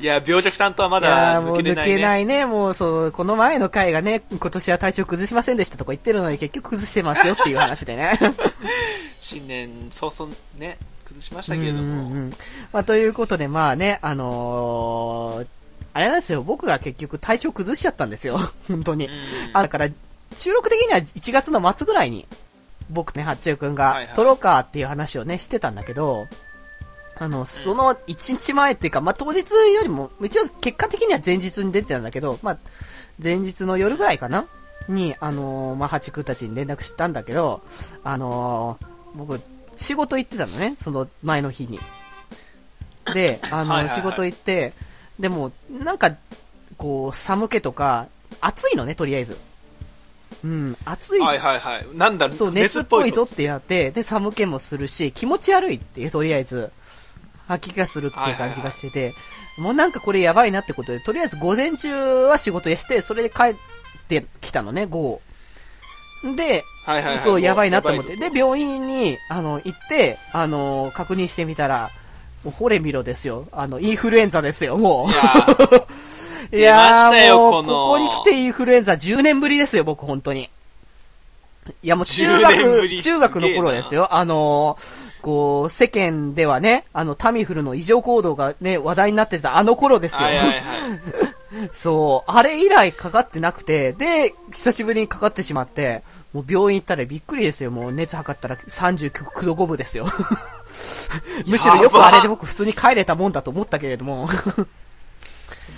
[0.04, 1.96] いや、病弱担当はまだ抜抜けれない、ね。
[1.96, 2.44] けないね。
[2.44, 8.18] もうそう、この前の回がね、今年は体調崩しませんでしたとか言ってるのに結局崩してますよっていう話でね。
[9.18, 11.92] 新年早々ね、崩しましたけれどうんも。
[11.92, 12.30] うんうん
[12.72, 15.46] まあ、ということで、まあね、あのー、
[15.92, 18.38] あれなんですよ、僕が結局体調崩しちゃったんですよ。
[18.68, 19.06] 本当に。
[19.06, 19.12] うん
[19.54, 19.88] あ、だから、
[20.36, 22.26] 収録的には1月の末ぐらいに、
[22.90, 26.26] 僕ね、八代くんが撮ろうかっていう話をね、してたんだけど、
[27.18, 32.58] あの、その1日前っていうか、まあ、当日よりも、一応結果的には前日に出てたんだけど、まあ、
[33.22, 34.46] 前日の夜ぐらいかな？
[34.88, 37.62] に、あのーまあ、八くんたちに連絡したんだけど、
[38.04, 39.40] あのー僕、
[39.76, 41.80] 仕事行ってたのね、その前の日に。
[43.12, 44.72] で、 あのはいはいはい仕事行って、
[45.18, 46.12] でも、なんか、
[46.76, 48.08] こう、寒気とか、
[48.40, 49.38] 暑いのね、とりあえず。
[50.44, 51.20] うん、暑い。
[51.20, 51.86] はいはいはい。
[51.94, 56.70] なんだろそう、熱っぽいぞとってなって、で、寒気もするし、気持ち悪いっていう、とりあえず、
[57.48, 59.14] 吐き気がするっていう感じがしてて、
[59.56, 63.56] もうなんかこれやばいなってことで、とりあえず午前中は仕事して、それで帰っ
[64.08, 65.20] てきたのね、午
[66.22, 66.34] 後。
[66.36, 67.18] で、はいはいはい。
[67.18, 68.16] そう、やばいなと思って。
[68.16, 71.90] でで、病院に、あの、行って、あの、確認してみたら、
[72.44, 73.48] もう、ほれ見ろですよ。
[73.50, 75.82] あの、インフルエンザですよ、もいやー
[76.52, 76.56] う。
[76.56, 80.48] いや 出ましたよもう、このここに来てインフルエンザ10年ぶりですよ、僕、本当に。
[81.82, 84.14] いや、もう中10年ぶ学、り中学の頃ですよ。
[84.14, 90.28] あのーこう、世間ではね、あの、タミフルの異常行動がね、話題になってたあの頃ですよ。
[90.28, 90.60] はいはいはい。
[91.72, 97.70] そう、あれ以来かかってなくて、で、久しぶりにかかってしまって、もう病院行ったらびっくりですよ。
[97.70, 100.06] もう熱測ったら39度5分ですよ。
[101.46, 104.28] むしろよくあれで僕普通に帰れたもんだと思ったけれども。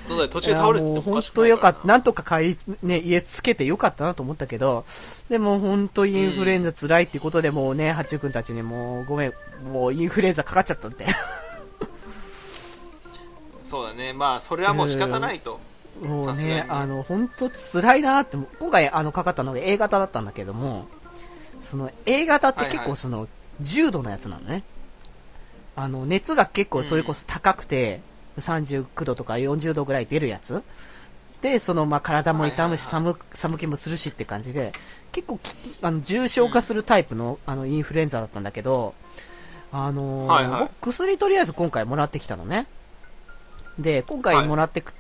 [0.07, 1.87] そうだよ途中で倒れてて本当よからった。
[1.87, 4.85] なんとか帰り、ね、家つけてよかったなと思ったけど、
[5.29, 9.33] でも本当インフルエンザ辛いっていうことでもうね、八中くんたちにもうごめん、
[9.71, 11.05] もうインフルエンザかかっちゃったって。
[13.62, 14.14] そうだね。
[14.14, 15.61] まあ、それはもう仕方ないと。
[16.03, 20.87] もうね、ねあの、本当辛いなって、今回あの、かかったのが A 型だったんだけども、
[21.61, 22.87] その A 型って結はいはい。
[22.89, 23.29] 構その、
[23.61, 24.63] 重度のやつなのね。
[25.77, 28.01] あの、熱が結構それこそ高くて、
[28.39, 30.63] 39度とか40度ぐらい出るやつ。
[31.43, 34.73] で、その、まあ、体も痛むし、はいはい寒く、寒気もするしって感じで、
[35.13, 38.95] 結構き、あの、重症化するタイプの、あの、インフルエンザだったんだけど、
[39.71, 40.61] あのーはいはい。
[40.81, 42.67] 僕薬とりあえず今回もらってきたのね。
[43.79, 44.93] で、今回もらってく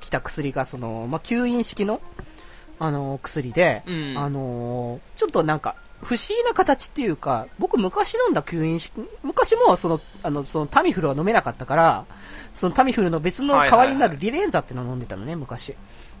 [0.00, 2.00] きた薬が、その、まあ、吸引式の、
[2.78, 4.18] あのー薬で、うん。
[4.18, 12.04] あのーちょっとなんか、不思議な形っていうか、僕昔飲んだ吸引式、昔もその、あの、そのタミフルは飲めなかったから、
[12.54, 15.74] そのタミフルの別の代わりになるリレンザってのを飲んでたのね、昔。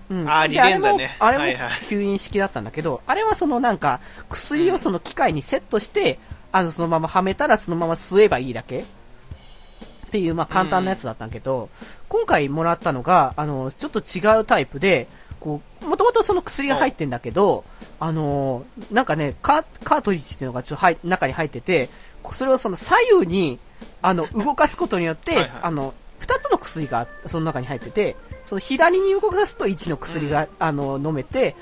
[0.08, 0.30] うん。
[0.30, 1.16] あリレンザね。
[1.18, 6.18] あれも、あれも吸引式だったんだけど、あれはそのなんか、薬をその機械にセットして、
[6.52, 8.84] あの、そのままはめたらそのまま吸えばいいだけ
[10.06, 11.68] っていう、まあ簡単なやつだったんだけど、
[12.08, 15.08] 今回もらったのが、あの、ちょっと違うタイプで、
[15.40, 17.64] こう、もともとその薬が入ってんだけど、
[17.98, 21.88] あのーなんかね、カートリッジっていうのがちょっと入中に入ってて、
[22.22, 23.58] こそれをその左右に、
[24.02, 25.50] あの、動かすことによって、はいはい。
[25.62, 31.56] あの、二つの薬がその中に入ってて、その左に動かすと1の薬が、あの、飲めて、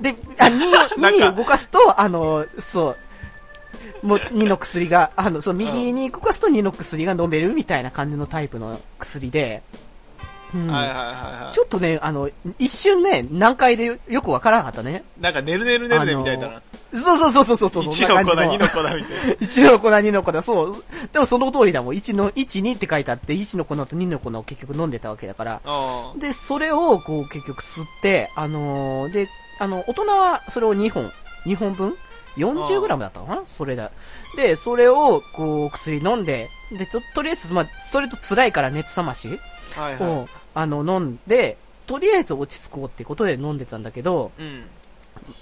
[0.00, 2.96] で、あ、2を、 なんか2に動かすと、あの、そう、
[4.02, 9.62] もう2の薬が、あの、その右に動かすと2の薬が飲めるみたいな感じのタイプの薬で、
[10.54, 11.06] うんはいはいはい
[11.44, 11.54] はい。
[11.54, 15.04] ちょっとね、あの、一瞬ね、難解でよよくわからなかったね。
[15.20, 16.62] なんか、ねるねるねるねみたいだな。
[16.94, 17.84] そうそうそうそうそうそう。
[17.84, 19.34] 1の粉、2の粉みたいな。
[19.34, 20.40] 1の粉、2の粉だ。
[20.40, 20.84] そう。
[21.12, 21.94] でもその通りだもん。
[21.94, 25.60] 1の、1、2って書いてあって、1の粉と2の粉を結局飲んでたわけだから。
[26.14, 31.12] うんで、それを、こう、結局吸って、あのーで、あの、大人はそれを2本、
[31.44, 31.94] 2本分
[32.38, 33.42] ?40g だったのかな？
[33.46, 33.90] それだ。
[34.36, 39.38] で、それを、こう、薬飲んで、で、と、とりあえず、まあ、それと辛いから熱冷まし
[39.74, 44.42] はいはを、あの、飲んで、とりあえず落ち着こうってことで飲んでたんだけど、い。
[44.42, 44.64] うん。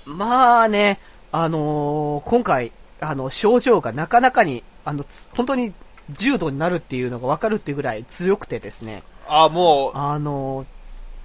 [0.07, 0.99] まあね、
[1.33, 5.73] あのー今回、あの、症状がなかなかに、あの、つ本当に
[6.11, 10.67] 重度になるっていうのがわかるっていうぐらい強くてですね、あ、もう、あのー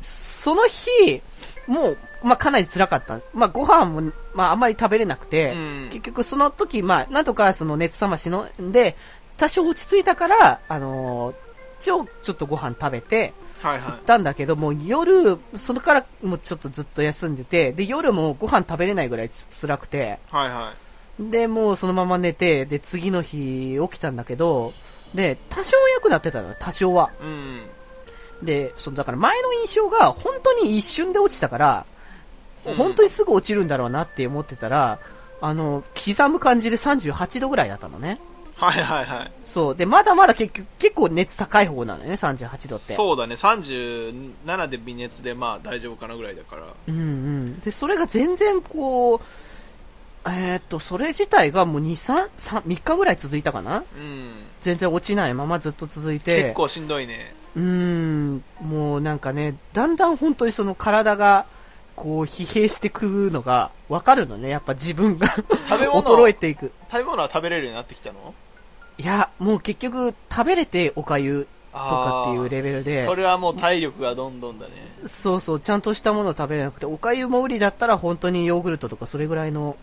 [0.03, 1.21] その日、
[1.67, 3.19] もう、まあ、かなり辛かった。
[3.33, 8.95] まあ、ご飯も、まあ、あんまり食べれなくて、うん結局その時、まあ、なんとかその熱冷ましの、で、
[9.37, 11.35] 多少落ち着いたから、あのー
[11.81, 20.35] ちょ、ちょっとご飯食べて、はいは行ったんだけど、もう夜、それからもうちょっとずっと休んでて、で、夜もご飯食べれないぐらいつ辛くて、い。
[20.35, 20.71] はいは
[21.19, 24.73] で、もうそのまま寝て、で、次の日起きたんだけど、
[25.15, 27.11] で、多少良くなってたの、多少は。
[27.19, 27.23] い。
[27.23, 27.69] うん。
[28.43, 31.85] で、その、だから前の印象が本当に一瞬で落ちたから、
[32.65, 34.99] うん本当にすぐ落ちるんだろうなって思ってたら、
[35.41, 38.19] あの、刻む感じで38度ぐらいだったのね。
[38.55, 39.31] はいはいはい。
[39.41, 39.75] そう。
[39.75, 42.93] で、まだまだ結局、結構熱高い方なのよね、38度って。
[42.93, 46.63] そうだね、37で微熱でまあ大丈夫かなぐらいだから。
[46.87, 47.59] うんうん。
[47.61, 49.19] で、それが全然こう、
[50.27, 53.77] えーっと、それ自体がもう2、3、3、3日ぐらい続いたかな？
[53.77, 54.31] うん。
[54.61, 56.43] 全然落ちないままずっと続いて。
[56.43, 57.33] 結構しんどいね。
[57.55, 61.47] うーん、もうなんかね、だんだん本当にその体が、
[62.01, 64.49] こう、疲弊してくのがわかるのね。
[64.49, 66.71] やっぱ自分が食べ物衰えていく。
[66.89, 68.33] 食べ物は食べれるようになってきたの？
[68.97, 73.05] いや、もう結局食べれておかゆとかっていうレベルで。
[73.05, 74.71] それはもう体力がどんどんだね。
[75.05, 79.77] そうそう、ちゃんとしたものを食べれなくて、おかゆも無理だったら本当にヨーグルトとかそれぐらいの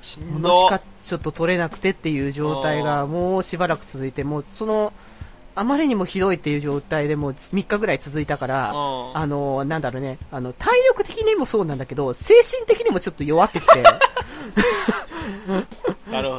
[0.00, 4.92] しものしかちょっと取れなくてっていう状態がもうしばらく続いて、もうその、
[5.56, 9.16] あまりにもひどいっていう状態でもう3日ぐらい続いたから、うん。
[9.16, 13.82] あの、なんだろうね、あの、体力的にもそうなんだけど、精神的にもちょっと弱ってきて。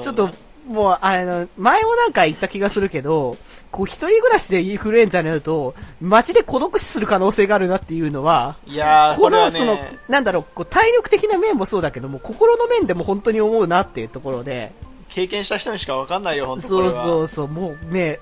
[0.01, 0.29] ちょっと、
[0.67, 3.35] もう、あの、前もなんか言った気がするけど、
[3.71, 14.71] こう一人暮らしでインフルエンザになると、マジで孤独死する可能性があるなっていうのは、いやー、この、そのね、、なんだろう、こう体力的な面もそうだけども、心の面でも本当に思うなっていうところで、
[15.17, 16.91] 経験した人にしかわかんないよ、本当こそう。
[16.91, 18.19] そうそう、もうね、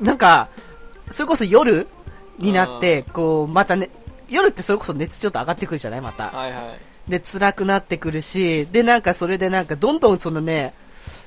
[0.00, 0.48] なんか、
[1.08, 1.86] それこそ夜
[2.36, 3.90] になって、こう、またね、
[4.28, 6.30] 夜ってそれこそ熱ちょっと上がってくるじゃないまた。
[6.30, 6.58] はいは
[7.06, 7.10] い。
[7.10, 10.74] で、辛くなってくるし、で、なんかそれでなんかどんどんそのね、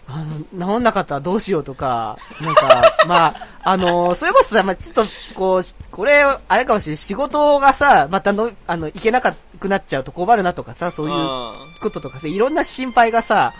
[0.08, 6.98] あの、治んなかったらどうしようとか、なんか、 まあ、あのそれこそさ、まあ、ちょっと、こう、これ、あれかもしれない。
[6.98, 13.54] 仕事がさ、またの、あの、行けなくなっちゃうと困るなとかさ、そういううんこととかさ、いろんな心配がさ、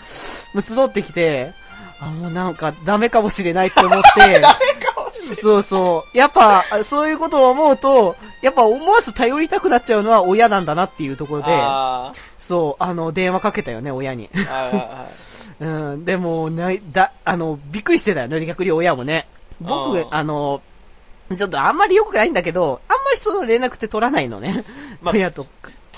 [0.54, 1.52] もう集ってきて、
[2.00, 4.42] あ、もうなんかダメかもしれないって思って、
[5.34, 6.16] そうそう。
[6.16, 14.30] やっぱ、あそういうことを思うと、やっぱ思わず頼りたくなっちゃうのは親なんだなっていうところで、あそう、あの、電話かけたよね、親に。
[15.58, 19.26] うん、でも、ない、だ、あの、びっくりしてたよね、逆に親もね。
[19.60, 20.60] 僕うん、あの、
[21.34, 24.64] ちょっとあんまり良くないんだけど、あんまりその連絡って取らないのね。
[25.02, 25.46] まあ親と。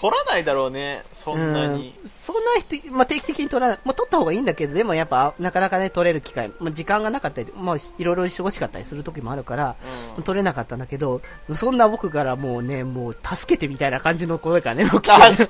[0.01, 1.93] 取らないだろうね、そんなに。
[2.03, 3.79] うん、そんな人、まあ、定期的に取らない。
[3.85, 9.75] まあ、取った方がいいんだけど、でもやっぱ、なかなかね、取れる機会、まあ、時間がなかったり、まあ、いろいろ忙しかったりする時もあるから、
[10.17, 11.21] うん、取れなかったんだけど、
[11.53, 15.01] そんな僕からもうね、もう、助けてみたいな感じの声がね、 助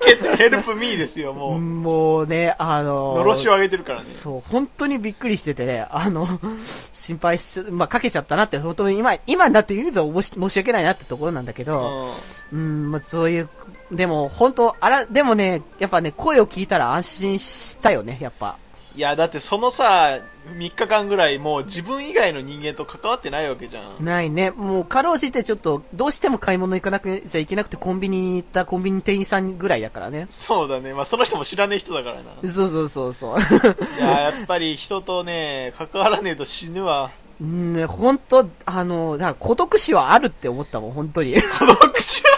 [0.03, 1.59] けて、ヘルプミーですよ、もう。
[1.59, 4.05] もうね、あののろしを上げてるからね。
[4.05, 6.27] そう、本当にびっくりしててね、あの、
[6.59, 12.07] 心配し、まあ、かけちゃったなって、本当に今、今になって言うと申し訳ないなってところなんだけど、
[12.53, 13.49] うん、うんまあ、そういう
[13.91, 18.57] でも、本当あら、でもね、やっぱね、声を聞いたら安心したよね、やっぱ。
[18.99, 20.19] いや、だってそのさ、
[20.57, 24.05] 3日間ぐらいもう自分以外の人間と関わってないわけじゃん。
[24.05, 24.51] ないね。
[24.51, 30.27] もう、かろうじてちょっと、どうしても買い物行かなくちゃいけなくてコンビニに行ったコンビニ店員さんぐらいだからね。
[30.31, 30.95] そうだね。
[30.95, 32.23] まあその人も知らねえ人だからな。
[32.49, 33.39] そうそうそうそう。
[33.39, 37.13] いや、やっぱり人とね、関わらねえと死ぬわ。
[37.41, 41.35] うんね、本当あの、だから孤独死はあるって思ったもん、本当に。
[41.41, 42.38] 孤独死は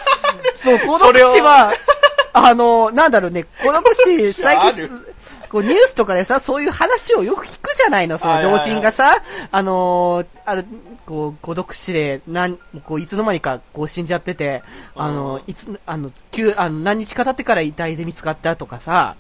[0.55, 1.73] そう、孤独死は、
[2.33, 4.89] あの、なんだろうね、孤独死、最近、
[5.49, 9.17] こうニュースとかでさ、そういう話をよく聞くじゃないの、その老人がさ、
[9.51, 10.65] あのある、
[11.07, 14.63] こう、孤独死で、なん、こう、いつの間にか、こう、死んじゃってて、
[14.95, 19.17] あの、いつ、あの、急、あの、何日か経ってから遺体で見つかったとかさ、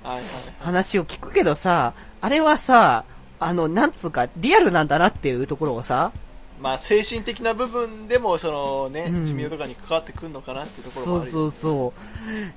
[0.60, 3.04] 話を聞くけどさ、あれはさ、
[3.40, 6.12] あの、なんつうか、リアルなんだなっていうところをさ、
[6.60, 11.94] まあ、精神的な部分でも、そのね、寿命とかに関わってくるのかなっていうところもある、そうそうそ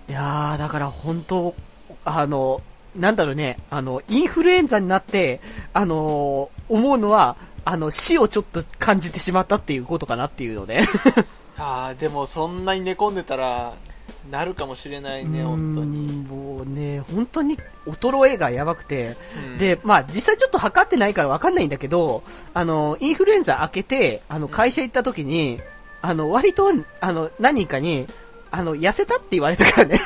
[0.09, 0.11] う。
[0.11, 1.55] いやー、だから本当、
[2.03, 2.61] あの、
[2.95, 5.39] なんだろうね、あの、インフルエンザになって、
[5.73, 10.81] あの、思うのは、あの、死をちょっと感じてしまったっていうことかなっていうので。
[11.57, 13.73] ああ、でもそんなに寝込んでたら、
[14.31, 16.23] なるかもしれないね、本当に。
[16.23, 19.15] もうね、本当に衰えがやばくて、
[19.51, 25.61] うん、で、まあ実際ちょっと測ってないからわかんないんだけど、あの、インフルエンザ明けて、あの、会社行った時に、うん、
[26.01, 28.07] あの、割と、あの、何人かに、
[28.51, 30.01] あの、痩せたって言われたからね。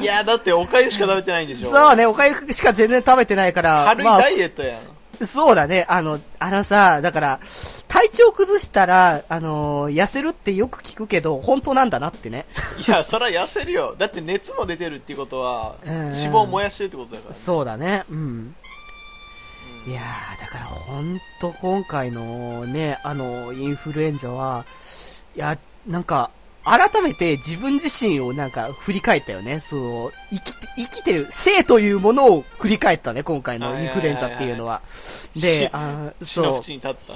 [0.00, 3.84] いや、だっておかゆしか食べてないんでしょそうね、おかゆしか全然食べてないから。
[3.86, 4.82] 軽いダイエットやん。
[4.82, 5.84] まあそうだね。
[5.88, 7.40] あの、あのさ、だから、
[7.88, 12.46] 体調崩したら、あのー、痩せるってよく聞くけど、本当なんだなってね。
[12.86, 13.96] いや、そりゃ痩せるよ。
[13.98, 18.04] だって熱も出てるっていうことは、脂肪を燃やしてるってことだから、ね、そうだね。
[18.08, 18.54] うん。
[19.86, 24.66] いやー、だから本当今回のね、あの、インフルエンザは、
[25.34, 26.30] いや、なんか、
[26.68, 29.60] 改めて自分自身をなんか振り返ったよね。
[29.60, 34.82] そう、生きて、生きてる、生というものを振り返ったね、今回のインフルエンザっていうのは。
[35.34, 36.62] で、あそう。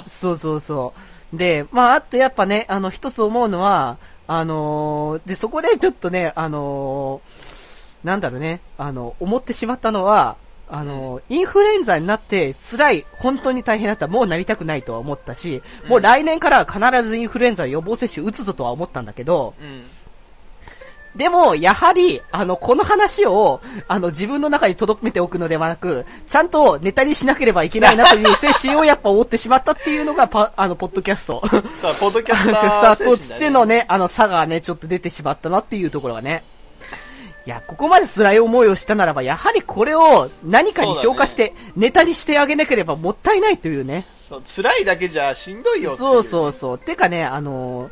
[0.07, 0.95] そうそうそ
[1.33, 1.37] う。
[1.37, 10.37] で、まあ、あとやっぱね、あの、一つ思うのは、あのー、で、そこでちょっとね、あのー、なんだろうね、あの、思ってしまったのは、
[10.75, 19.85] あの、インフルエンザになって辛い、本当に大変だったらもうなりたくないとは思ったし、もう来年からは必ずインフルエンザ予防接種打つぞとは思ったんだけど、うん、
[21.15, 31.43] でも、やはり、あの、この話を、あの、自分の中に届めておくのではなく、ちゃんとネタにしなければいけないなという精神をやっぱ追ってしまったっていうのが、 パ、あの、ポッドキャスト。
[31.75, 36.43] さあ、ポッドキャスト、としてのね、あの、差がね、ちょっと出てしまったなっていうところがね。
[37.45, 44.05] いや、ここまで辛い思いをしたならば、やはりこれを何かに消化して、ネタにしてあげなければもったいないというね。
[44.29, 46.79] そう、辛いだけじゃしんどいよそうそうそう。
[46.79, 47.91] てかね、あの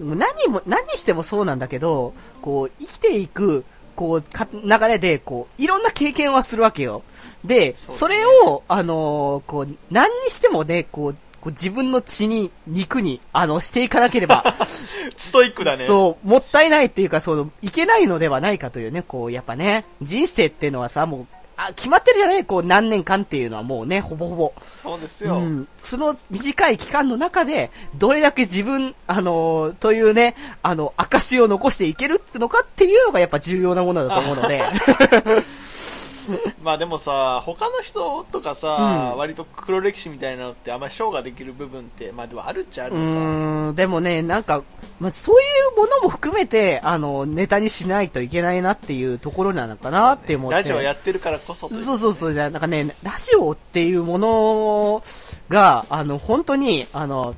[0.00, 3.64] ー、何も、何にしてもそうなんだけど、こう、生きていく、
[3.96, 7.02] こう、か、流れで、こう、いろんな経験はするわけよ。
[7.44, 14.42] で、そ、ね,、れを、あのー、こう、何にしてもね、こう、こう自分の血に、肉に、あの、していかなければ。
[15.14, 15.84] ストイックだね。
[15.84, 21.26] そう、もったいないっていうか、その、いけないのではないかというね、こう、やっぱね、人生っていうのはさ、もう、
[21.58, 24.54] あ、決まってるじゃねこう、何年間っていうのはもうね、ほぼほぼ。
[24.64, 25.36] そうですよ。
[25.36, 25.68] うん。
[25.76, 34.64] その短い期間の中で、どれだけ自分、あのー、というね、あの、証を残していけるってのかっていうのがやっぱ重要なものだと思うので。
[36.62, 43.26] まあでもさ、他の人とかさ、うん、割と黒歴史みたいなのってあんまりショーができる部分って、まあでもあるっちゃあるのか。
[43.68, 44.62] うん、でもね、なんか、
[45.00, 50.56] まあそういうものも含めて、あの、ネタにしないといけないなっていうところなのかなって思って。
[50.56, 51.68] ラジオやってるからこそ。
[51.68, 55.02] そうそうそう、なんかね、ラジオっていうもの
[55.48, 57.34] が、あの、本当に、あの、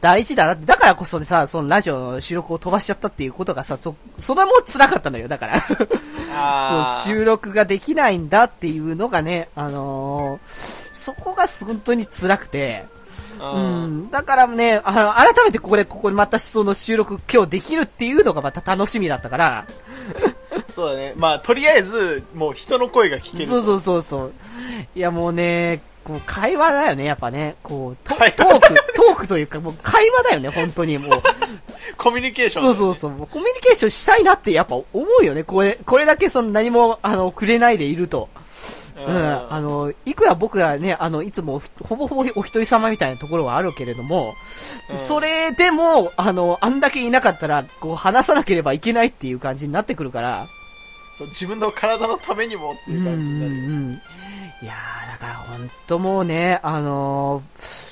[0.00, 12.86] 大事だなって、だからこそさ、そのラジオの収録を飛ばしちゃったっていうことがさ、そ、それも辛かったんだよ、だからそう、収録ができないんだっていうのがね、あのー、そこが本当に辛くて、
[13.42, 14.10] うん。
[14.10, 19.66] だからね、あの、改めてここで、ここにまたその収録今日できるっていうのがまた楽しみだったから。
[20.74, 21.14] そうだね。
[21.16, 23.46] まあ、とりあえず、もう人の声が聞ける。
[23.46, 24.32] そうそうそうそう。
[24.94, 27.56] いやもうね、こう、会話だよね、やっぱね。
[27.62, 31.22] こう、トトーク、トークというか、もう会話だよね、本当にもう。
[31.96, 33.26] コミュニケーション、そうそうそう。
[33.26, 34.86] コミュニケーションしたいなってやっぱ思
[35.20, 35.44] うよね。
[35.44, 38.28] これ、これだけその何も、あの、くれないでいると。
[39.06, 39.12] う。
[39.12, 39.52] うんん。
[39.52, 44.34] あの、いくら僕がね、あの、いつもほぼほぼお一人様みたいなところはあるけれども、
[44.90, 50.48] うんそれでも、あの、あんだけいなかったら、こう、話さなければいけないっていう感じになってくるから。
[51.16, 53.52] そう自分の体のためにもっていう感じになる。
[53.52, 54.02] うんうんうん。
[54.62, 57.90] いやー、だから本当もうね、あのー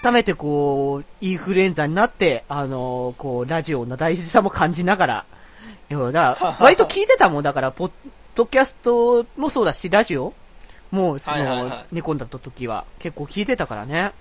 [0.00, 5.24] 改めてこう、インフルエンザになって、あのーこう、ラジオの大事さも感じながら、
[5.90, 7.92] いや、だから、割と聞いてたもん、だから、ポッ
[8.34, 10.34] ドキャストもそうだし、ラジオ
[10.90, 14.12] もう、その、はいはいはい寝込んだ時は結構聞いてたからね。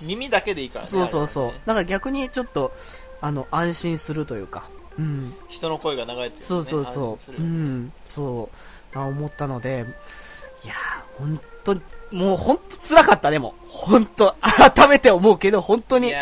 [0.00, 0.90] 耳だけでいいからね。
[0.90, 1.46] そうそうそう。
[1.48, 2.72] ねだから逆にちょっと、
[3.20, 4.64] あの、安心するというか、
[4.98, 5.34] うん。
[5.48, 6.32] 人の声が流れてる、ね。
[6.36, 7.32] そうそうそう。
[7.32, 7.92] うるん。
[8.06, 8.48] そ
[8.94, 8.98] う。
[8.98, 9.84] あ思ったので、
[10.64, 11.76] いやー、ほんと、
[12.10, 13.54] もうほんと辛かった、でも。
[13.66, 16.12] ほんと、改めて思うけど、本当いに、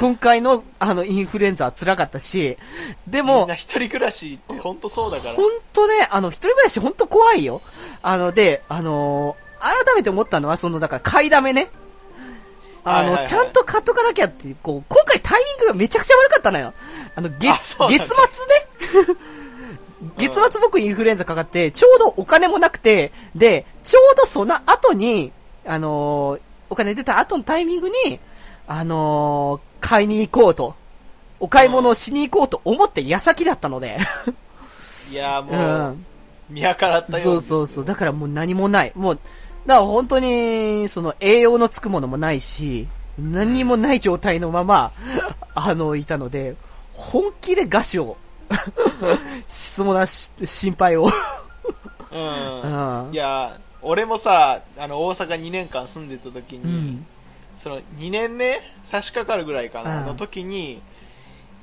[0.00, 2.58] 今回の、あの、インフルエンザは辛かったし、
[3.06, 5.34] でもみんな、一人暮らしって本当そうだから。
[5.34, 7.62] ほんとね、あの、一人暮らしほんと怖いよ。
[8.02, 11.68] あの、で、あのー改めて思ったのは、その、だから、買いだめね。
[12.84, 16.72] あの、ちゃんと買っとかなきゃっていう、こう、今回タイミングがめちゃくちゃ悪かったのよ。
[17.16, 19.18] あの、あ月、月末ね。
[20.18, 25.32] 月末僕インフルエンザかかって、ちょうどお金もなくて、で、ちょうどその後に、
[25.66, 28.18] あのーお金出た後のタイミングに、
[28.66, 30.74] あのー買いに行こうと。
[31.38, 33.98] お買い物をしに行こうと思って矢先だったので。
[35.12, 36.04] いやーうもう、ん。
[36.48, 37.84] 見計らったよそうそうそう。
[37.84, 38.92] だからもう何もない。
[38.94, 39.18] もう、
[39.66, 42.88] だから本当に、その栄養のつくものもないし、
[43.18, 44.92] 何もない状態のまま、
[45.54, 46.56] あの、いたので、
[46.92, 48.16] 本気で餓死を、
[49.48, 51.06] しそうなし心配を。
[51.06, 51.08] う。
[52.12, 53.16] うんんい。
[53.16, 57.06] やー俺もさ、あの、大阪2年間住んでた時に、うん。
[57.56, 60.82] その2年目差し掛かるぐらいかな、うんの時に、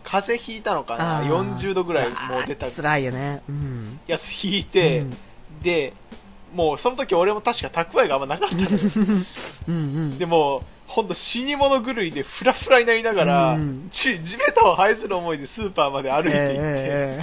[0.03, 3.41] 風邪ひいたのかなあー ?40 度ぐらいもう出た辛いよね。
[3.49, 3.99] うん。
[4.07, 5.17] やつ引いて、うん
[5.61, 5.93] で、
[6.53, 8.67] もうその時俺も確か蓄えがあんまなかったのよ
[9.67, 10.17] うんうん。
[10.17, 10.61] でも、
[10.93, 13.87] ほんと死に物狂いでフラフラになりながら、うん。
[13.89, 17.19] ち地べたを這いずる思いでスーパーまで歩いて行って、え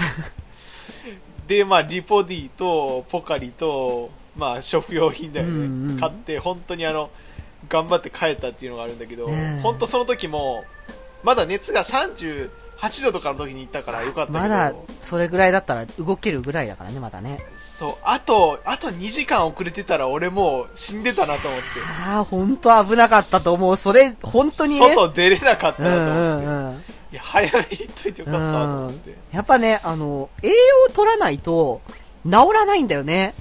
[1.47, 6.01] で、まあ、リポディとポカリと、まあ、食料品だよね、うんうん。
[6.01, 7.11] 買って、本当にあの、
[7.69, 9.63] 頑張って帰ったっていうのがあるんだけど、ねえ。
[9.63, 10.65] 本当その時も、
[11.23, 12.51] まだ熱が38
[13.05, 17.39] 度とかの時に行ったからよかったけど、まだ、それぐらいだったら動けるぐらいだからね、まだね。
[17.81, 21.67] そう、あと、あと2時間遅れてたら俺もう死んでたなと思って、
[22.11, 23.79] ああ、本当危なかったと思う。
[23.79, 24.95] それ、本当にね。
[24.95, 26.75] 外出れなかったうんなと思って、うんうん。
[26.75, 29.15] いや、早めに行っといてよかったと思って。
[29.33, 30.55] やっぱね、あの、栄養
[30.91, 31.81] を取らないと、
[32.27, 33.33] 治らないんだよね。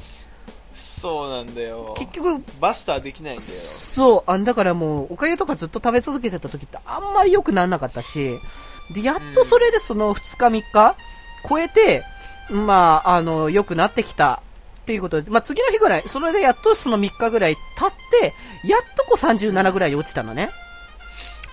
[0.73, 1.93] そうなんだよ。
[1.97, 3.49] 結局、バスターできないんだよ。
[3.49, 8.39] そう、あだからもう、おかゆとかずっと食べ続けてた時ってあんまり良くならなかったし、
[8.89, 10.95] で、やっとそれでその2日3日
[11.49, 12.05] 超えて、
[12.49, 14.41] まあ、あの、良くなってきた
[14.81, 18.33] っていうことで、まあ次の日ぐらい、それでやっとその3日ぐらい経って、
[18.67, 20.49] やっとこう37ぐらい落ちたのね。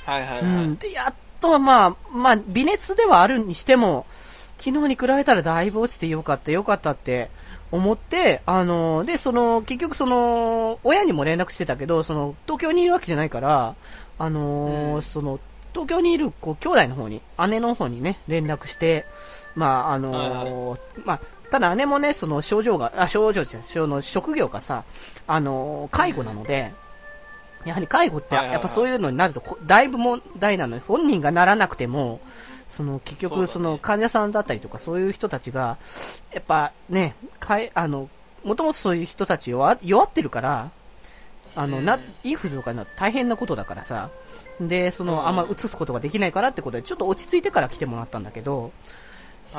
[0.06, 0.40] はいはいはい。
[0.42, 0.76] うん。
[0.76, 4.06] で、やっとまあ、まあ、微熱ではあるにしても、
[4.58, 7.30] 昨日に比べたらだいぶ落ちてよかった、よかったって
[7.70, 13.74] 思って、あの、で、その、結局その、親にも連絡してたけど、その、東京にいるわけじゃないから、
[14.18, 15.38] あの、うんその、
[15.72, 19.04] 東京にいる、こう、兄弟の方に、姉の方にね、連絡して、
[19.56, 24.84] まあ、あの、はいまあ、ただ姉もね、その症状が、あ、症状じゃないその職業がさ、
[25.26, 26.72] あの、介護なので、
[27.64, 32.20] やはり介護って、やっぱそういうのになるとこ、だいぶ問題なので、本人がならなくても、
[32.68, 35.78] その結局、その患者さんだったりとか、そういう人たちが、
[36.32, 38.10] やっぱね、かえ、あの、
[38.44, 40.70] もともとそういう人たち弱弱ってるから、
[41.54, 44.10] あの、な、インフルとかの大変なことだからさ、
[44.60, 45.26] で、その、うん。
[45.28, 48.70] あんま移すことができないからってことで、ちょっと落ち着いてから来てもらったんだけど、はい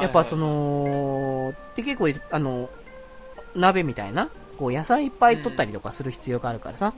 [0.02, 2.70] やっぱその、で結構、あの、
[3.56, 6.94] 鍋みたいな、こう野菜いっぱい取ったりとかする必要があるからさ。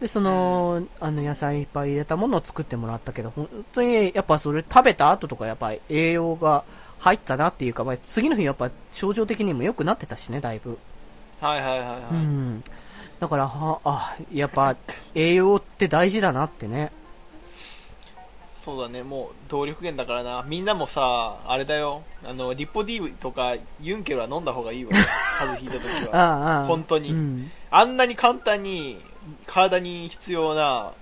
[0.00, 6.64] で、その、あの野菜いっぱい入れたものを作ってもらったけど、本当にやっぱそれ食べた後とかやっぱり栄養が
[6.98, 10.78] 入ったなっていうか、まあ、次の日やっぱ症状的にも良くなってたしね、だいぶ。
[11.40, 12.14] はいはいはいはい。
[12.14, 12.64] うん。
[13.18, 14.76] だから、は、あ、やっぱ
[15.14, 16.92] 栄養って大事だなってね。
[18.68, 20.44] そうだね、もう動力源だからな。
[20.46, 22.02] みんなもさ、あれだよ。
[22.22, 24.90] あの、リポ D とかユンケルは飲んだ方がいいわ。
[25.38, 26.20] 風邪ひいた時あは。
[26.20, 26.66] あ、ああ。
[26.66, 27.50] 本当にうん。
[27.70, 28.98] あんなに簡単に
[29.46, 30.92] 体に必要な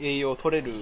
[0.00, 0.72] 栄養を取れる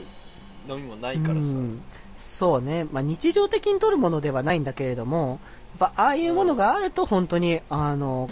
[0.69, 1.41] 飲みもないからさ。
[1.41, 1.83] うん
[2.15, 2.85] そうね。
[2.93, 5.41] まあ、日常的に取るものではないんだけれども、
[5.81, 8.29] やっぱああいうものがあると本当に、あの、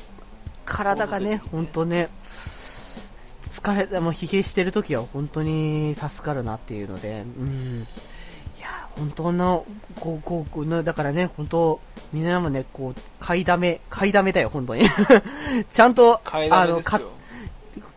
[0.66, 2.10] 体がね、本当ね、
[3.50, 7.86] 疲れ、もう疲弊してる時は本当に助かるなっていうので、うん。
[8.58, 9.66] いや、本当の、
[10.00, 11.80] こう、こう、だからね、本当
[12.12, 14.82] みんなもね、こう、買いだめ、買いだめだよ、本当に。
[15.70, 16.80] ちゃんと、あの。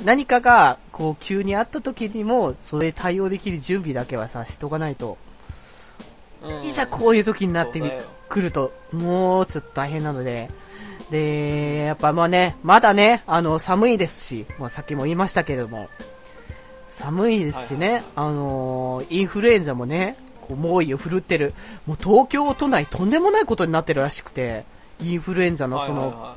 [0.04, 5.18] 何かが、こう、急にあった時にも、それ対応できる準備だけはさ、しとかないと、
[6.44, 7.80] うんいざこういう時になって
[8.28, 10.50] くると、もうちょっと大変なので、
[11.12, 15.90] で、やっぱまあね、まだね、あの、寒いですし、まあさっきも言いましたけれども、
[16.88, 21.54] 寒いですしね、はいはいあのーインフルエンザもね、こう猛威を振るってる、
[21.86, 24.64] もう東京都内とんでもないことになってるらしくて、
[25.02, 26.18] インフルエンザのその、はいはい。
[26.18, 26.36] は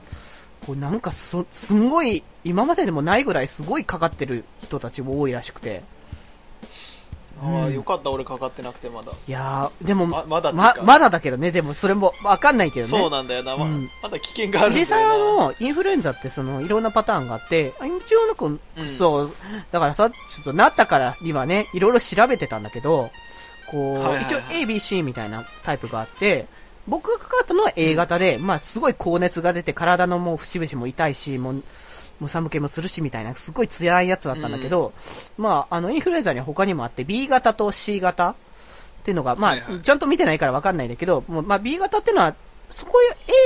[0.66, 5.93] こうなんかそ、すんごい、今まででもないぐらいすごいかかってる人たちも多いらしくて、い
[7.44, 9.12] ああ、よかった、俺かかってなくてまだ。
[9.26, 12.90] いやー、でも、ままだまか、まだだけどね、でもそれもわかんないけどね。
[12.90, 14.74] そうなんだよな、まうんまだ危険がある。
[14.74, 19.34] 実際あの、インフルエンザってその、いろんなパターンがあって、あ一応なんか、うんそう、
[19.70, 23.10] だからさ、ちょっとなったからにはね、いろいろ調べてたんだけど、
[23.70, 26.46] こう、一応 A、B、C みたいなタイプがあって、
[26.86, 31.62] 僕がかかったのは A 型で、まあすごい高熱が出て体のもう節々も痛いし、もう、も
[32.22, 34.92] う寒気もするしみたいな、すごい辛いやつだったんだけど、
[35.38, 38.34] まあ、あの、インフルエンザには他にもあって B 型と C 型っ
[39.02, 39.80] ていうのが、まあ、はいはい。
[39.80, 42.34] ちゃんと見てないからわかんないんだけど、もうまあ B 型っていうのは、
[42.70, 42.98] そこ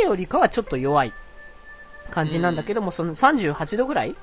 [0.05, 1.13] A よりかはちょっと弱い
[2.11, 4.15] 感じなんだけども、その38度ぐらい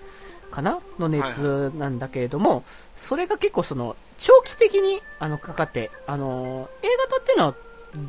[0.52, 0.80] かな？
[1.00, 2.64] の熱なんだけれども、
[2.96, 7.56] それが結構その、長期的に、あの、かかって、あのー A 型っていうのは、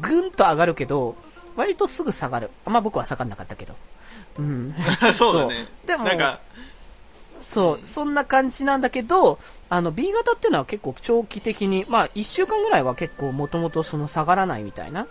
[0.00, 1.16] ぐんと上がるけど、
[1.56, 2.50] 割とすぐ下がる。
[2.64, 3.74] まあ僕は下がんなかったけど。
[4.38, 4.74] うん。
[5.14, 5.66] そうだね。
[5.86, 6.40] でもなんか、
[7.40, 15.06] そう、そんな感じなんだけど、あの、B 型っていうのは結構長期的に、まあ、1週間ぐらいは結構もともとその下がらないみたいな。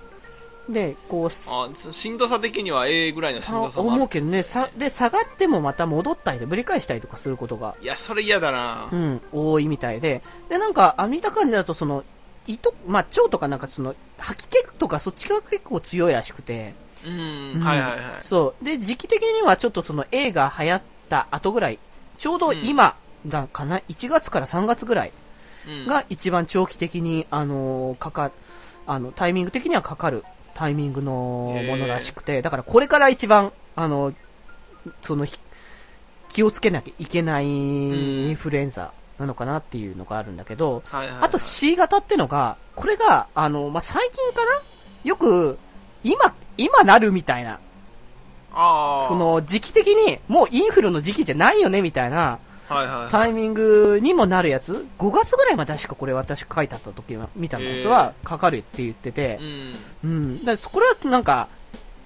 [0.69, 1.29] で、こう、あ
[1.75, 8.95] そしんどさ的には A ぐらいのしんどさも思うけどね、さ、で、下がってもまた戻ったりで、ぶり返したりとかすることが、いや、それ嫌だなう。
[8.95, 10.23] ん、多いみたいで。
[10.49, 12.03] で、なんか、あ、見た感じだと、その、
[12.47, 16.73] 糸、まあ、腸とかなんかその、吐き気とかそっちが結構強いらしくて。
[17.05, 18.01] うん、うんはいはいはい。
[18.21, 18.65] そう。
[18.65, 21.79] で、時期的にはちょっとその A が流行った後ぐらい、
[22.17, 22.95] ちょうど今
[23.27, 25.11] がかな、1月から3月ぐらい
[25.67, 28.31] うん、が一番長期的に、あのーかかる、
[28.85, 30.23] あの、タイミング的にはかかる
[30.53, 31.11] タイミングの
[31.67, 34.13] ものらしくて、だからこれから一番、あの、
[35.01, 35.39] その、ひ
[36.29, 44.51] 気をつけなきゃいけないインフルエンザなのかなっていうのがあるんだけど、はいはいはいあと C 型ってのが、これが、あの、まあ、最近かな？
[45.03, 45.57] よく、
[46.03, 47.59] 今、今なるみたいな。
[49.07, 53.11] そ、の時期的に、もうインフルの時期じゃないよねみたいなはいはい。
[53.11, 59.39] タイミングにもなるやつ ?5 月ぐらいまで確かこれ私書いてあった時は、見たやつはかかるって言ってて
[60.03, 60.09] う、ん。
[60.09, 60.45] うん。
[60.45, 61.47] だからこれはなんか、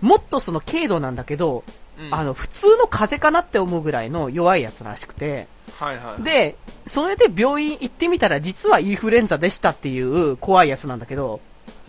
[0.01, 1.64] もっとその軽度なんだけど、
[1.99, 5.47] うんあの、普通の風邪かなって思うぐらいの弱いやつらしくて、
[5.80, 6.23] はいはい。
[6.23, 11.39] で、それで病院行ってみたら実はインフルエンザでしたっていう怖いやつなんだけど、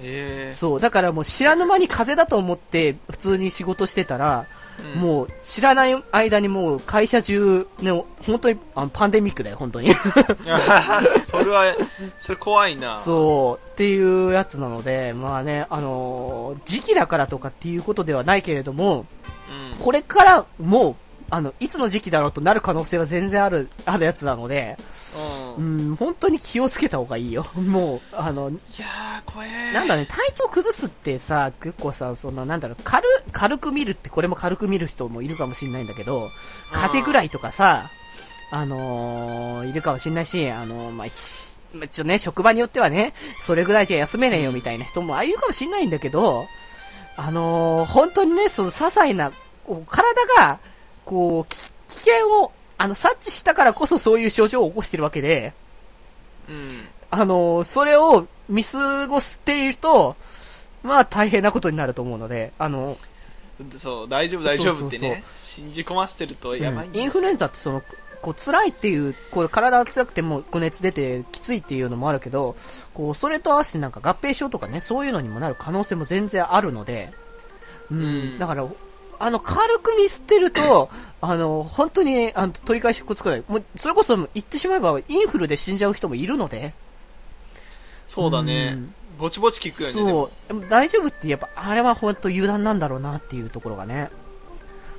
[0.02, 4.46] ええそう、だからもう知らぬ間に風邪だと思って普通に仕事してたら、
[4.94, 7.90] うんもう知らない間にもう会社中、ね、
[8.26, 9.92] 本当にあのパンデミックだよ、本当に。
[11.26, 11.76] それは、
[12.18, 12.96] それ怖いな。
[12.96, 19.04] そう、っていうやつなので、まあね、あのー時期だからとかっていうことではないけれども、
[19.74, 19.78] うん。
[19.78, 20.96] これからもう、
[21.30, 24.76] あの、いつの時期だろうとなる可能性は全然ある、あるやつなので、
[25.56, 25.60] う。
[25.60, 27.46] うんん、本当に気をつけた方がいいよ。
[27.54, 29.72] もう、あの、いやー、怖え。
[29.72, 36.30] なんだね、体調崩すってさ、結構さ、そんな、なんだろう、軽、軽く見るって、これも軽く見る人もいるかもしれないんだけど、
[36.72, 37.90] 風邪ぐらいとかさ、
[38.52, 41.14] あのーいるかもしれないし、あのーまあ、ひ
[41.72, 46.46] まあ、ちょっとね、職場によってはね、それぐらいじゃ休めねえよみたいな人も、あ、いるかもしれないんだけど、
[47.16, 49.30] あのー本当にね、その、些細な、
[49.86, 50.58] 体が、
[51.10, 51.56] こう、き
[51.88, 55.52] 危険を、あの、察知したからこそそういう症状を起こしてるわけで、
[56.48, 56.88] うん。
[57.10, 60.14] あの、それを見過ごしていると、
[60.84, 62.96] まあ大変なことになると思うので、あの、
[63.76, 65.10] そう、大丈夫大丈夫ってそうそうそう。
[65.10, 65.24] ね。
[65.42, 67.04] 信じ込ませてるとやばいんだよ。
[67.04, 67.82] インフルエンザってその、
[68.22, 72.54] こう辛いっていう、こう体が辛くてもこう熱出てきついっていうのもあるけど、
[72.94, 77.12] こうそれと合わせてなんか合併症とかね、そういうのにもなる可能性も全然あるので、
[77.90, 78.38] うん、うん。
[78.38, 78.64] だから、
[79.20, 80.90] あの、軽く見捨てると、
[81.20, 83.44] あの、本当に、あの、取り返しこつかない。
[83.46, 86.74] もう、それこそ言ってしまえば、インフルで死んじゃう人もいるので、
[88.08, 88.94] そうだねうん。
[89.18, 89.94] ぼちぼち聞くよね。
[89.94, 90.48] そう。
[90.48, 94.10] でも大丈夫ってやっぱ、あれは本当油断なんだろうなっていうところがね。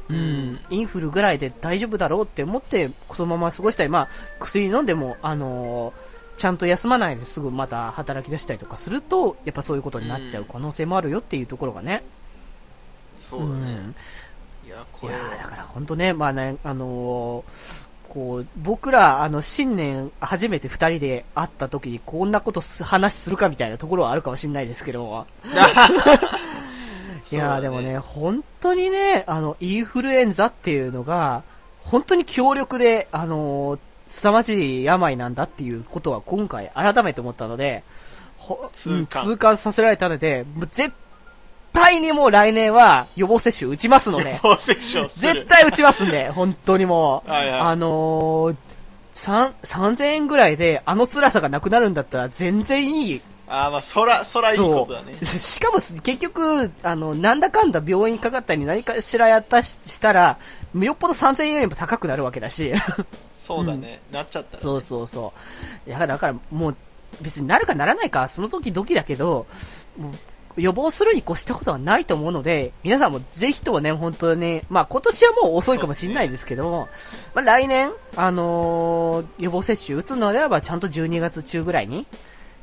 [0.07, 0.59] うん。
[0.69, 4.09] インフルぐらいで大丈夫だろうって思って、そのまま過ごしたり、まあ、
[4.39, 12.01] 薬飲んでも、あのーちゃんと休まないですぐまた働き出したりとかすると、やっぱそういうことになっちゃう可能性もあるよっていうところがね。
[13.22, 13.78] そうだね。
[14.65, 25.26] いや、いこれやーだから本当ね、まあね、あのーこう、僕ら、あの、新年、初めて二人で会った時に、こんなことす話するかみたいなところはあるかもしれないですけど。
[27.32, 31.43] いやー、でもね、本当にね、あの、インフルエンザっていうのが、
[31.80, 37.84] 本当に強力で、あのー、凄まじい病なんだっていうことは今回改めて思ったので、
[38.36, 40.91] ほ痛感痛感させられたので、もう絶
[41.74, 45.34] 対にもう来年は予防接種打ちますので、予防接種をする。
[45.34, 47.30] 絶対打ちますんで、 本当にもう。
[47.30, 48.55] はいはいあのー、
[49.11, 53.22] 三3000円ぐらいであの辛さがなくなるんだったら全然いい。
[53.47, 55.13] あーまあ、そら、そらいいことだね。
[55.13, 55.26] そう。
[55.39, 60.38] しかも結局、あの、なんだかんだ病院かかったり何かしらやったししたら、
[60.74, 62.72] よっぽど3000円よりも高くなるわけだし。
[63.38, 64.01] そうだね。
[64.09, 64.59] なっちゃったらね。
[64.59, 65.34] そうそうそ
[65.86, 65.89] う。
[65.89, 66.76] いや、だからもう、
[67.19, 69.45] 別になるかならないか、その時々だけど、
[70.58, 76.89] 予防するに越したことはないと思うので、皆さんもぜひともね、本当に、まあ今年はもう遅いかもしれないですけども、
[77.34, 82.06] まあ来年、あのー予防接種打つのであれば、ちゃんと12月中ぐらいに、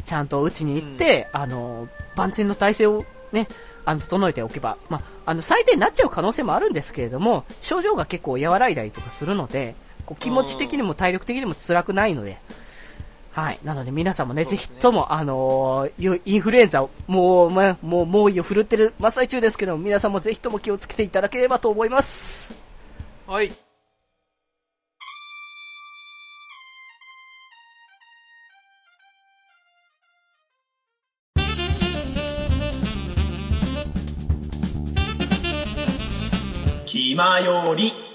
[0.03, 3.47] ちゃんと打ちに行って、あのー万全の体制をね、
[3.85, 9.75] あの、整えておけば、まあ、あの、最低になっちゃう可能性もあるんですけれども、症状が結構和らいだりとかするので、
[10.05, 12.39] こう気持ち的にも体力的にも辛くないので、
[13.33, 13.59] はい。
[13.63, 22.59] なので皆さんもね、ねひとも、あのーよインフルエンザを、もう、ま、もう、猛威を振るってる真っ最中ですけど、皆さんもぜひとも気をつけていただければと思います。
[23.27, 23.53] はい。
[36.87, 38.08] 気まより。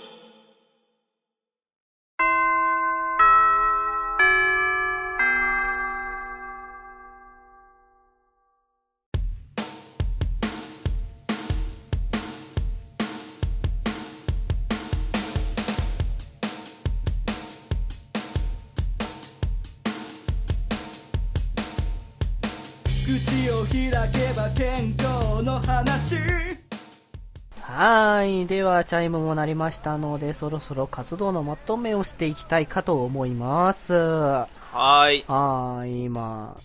[28.47, 33.93] では、チャイムも鳴りましたので、そろそろ活動のまとめをしていきたいかと思います。
[33.93, 35.25] ははーい。
[35.27, 36.09] ーい。
[36.09, 36.61] まあ、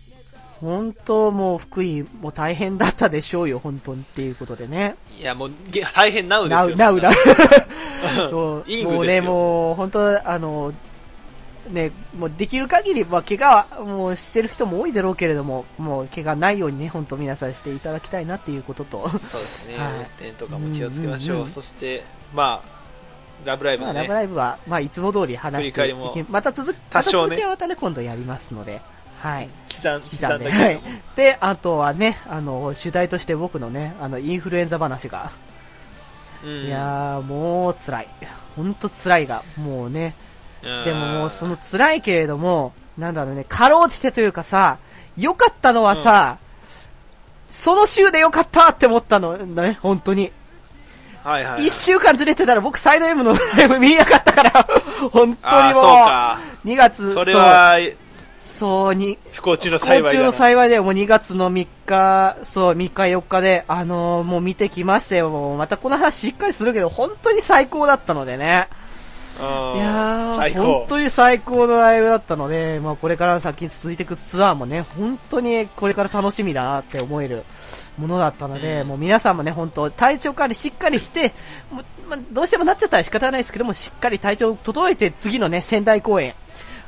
[0.61, 4.97] 本当もう福井も大変だったでしょうよ、本当にっていうことでね。
[5.21, 6.77] いや、もう、げ大変なうですよ。
[6.77, 8.33] なう、なう、なう。
[8.33, 10.73] も うイングですよもうね、もう、本当あの、
[11.69, 19.79] ね、もうできる限り、まあ、怪我は、もうしてる人も多いだろうけれども、もう怪我ないようにね、本当皆さんしていただきたいなっていうことと、そうですね。
[19.79, 21.37] はい運転とかも気をつけましょう。
[21.37, 22.03] うんうんうんそして、
[22.35, 22.79] まあ、
[23.45, 24.01] ラブライブまあ、ね。
[24.01, 25.95] ラブライブは、まあ、いつも通り話して
[26.29, 28.81] また続く、また続きはまたね、今度やりますので、
[29.21, 29.49] はい。
[29.83, 30.81] 刻ん、刻んで、はい。
[31.17, 35.31] で、あとはね、あの、主題として僕のね、あの、インフルエンザ話が、
[36.45, 38.09] うんいやー、もう辛い。
[38.55, 40.28] ほんと辛いが、もうね、うん
[40.85, 44.79] でももうその辛いけれども、なんだろうね、かろうじてというかさ、
[45.17, 46.39] 良かったのはさ、
[47.51, 50.33] その週で良かったって思ったのね、本当に。
[51.25, 51.67] はいはいはい。
[51.67, 54.69] 一週間ずれてたら僕サイド M のライブ 見えなかったから、
[55.11, 56.39] 本当にもう、そうか。
[56.65, 57.79] 2月、それは、
[58.39, 60.11] そう、に、不幸中の不幸いだな。
[60.11, 65.31] 幸中の幸いでもう2月の3日、そう、3日4日で、あのーもう見てきましたよ。
[65.31, 68.69] もうまたこの話しっかりするけど、本当に最高だったのでね。
[69.41, 70.19] うんいや。
[70.55, 77.45] 本当に最高のライブだったので、まあこれから先に続いていくツアーもね、本当にこれから楽しみだなって思える
[77.99, 81.33] ものだったので、うんもう皆さんもね、本当体調管理しっかりして、
[82.09, 86.35] まあ、どうしてもなっちゃったら仕方ないですけども、しっかり体調を整えて次のね、仙台公演、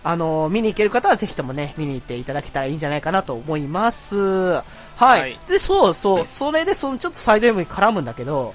[0.03, 4.17] あのー見に行ける方はぜひともね、見に行っていただけたらいいんじゃないかなと思います。
[4.17, 4.63] はい。
[4.97, 8.55] はいで、そうそう、それでそのちょっとサイド M に絡むんだけど、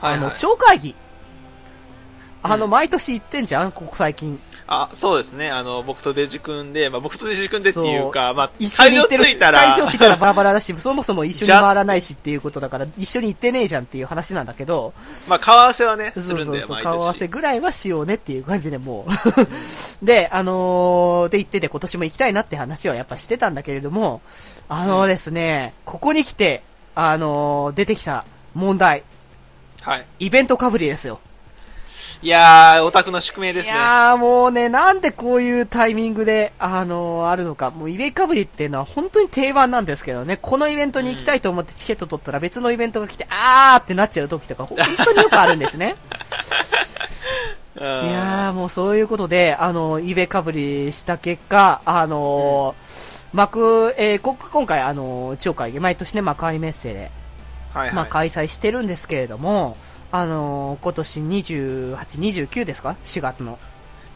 [0.00, 0.94] あの、はいはい超会議。
[2.42, 4.40] あの、うん毎年行ってんじゃんここ最近。
[4.66, 5.50] あ、そうですね。
[5.50, 9.24] あの、僕とデジ君で、まあ僕とデジ君でっていうか、まあ、一緒に行ってる。
[9.24, 9.36] 会
[9.74, 14.94] 場着いたら、バラバラだし、 そもそも一緒に回らないしっていうことだから、一緒に行ってねえじゃんっていう話なんだけど、
[15.28, 17.28] まあ、顔合わせはね、するんだよ、そうそうそう、毎顔合わせ年。
[17.28, 19.10] ぐらいはしようねっていう感じでもう。
[20.06, 24.20] で、あのー、で言ってて今年も行きたいなって話はやっぱしてたんだけれども、
[24.68, 26.62] あのーですね、ここに来て、
[26.94, 28.24] あのー、出てきた
[28.54, 29.02] 問題、
[29.82, 30.06] はい。
[30.20, 31.20] イベントかぶりですよ。
[32.22, 33.72] いやー、オタクの宿命ですね。
[33.72, 37.70] いやーもうね、なんでこういうタイミングで、あのーあるのか。
[37.70, 45.96] もうイベかぶりっていうのは本当に定番なんですけどね、このイベントに行きたいと思ってチケット取ったら別のイベントが来て、あーってなっちゃう時とか、本当によくあるんですね。
[47.76, 57.10] うんいやーもうそういうことで、あのーイベかぶりした結果、あのー幕、えーこ、今回あのー超会議、毎年ね、幕張メッセで、
[57.72, 57.94] はいはい。
[57.94, 59.78] まあ開催してるんですけれども、
[60.12, 61.96] あのー今年28、
[62.48, 63.58] 29ですか ?4 月の。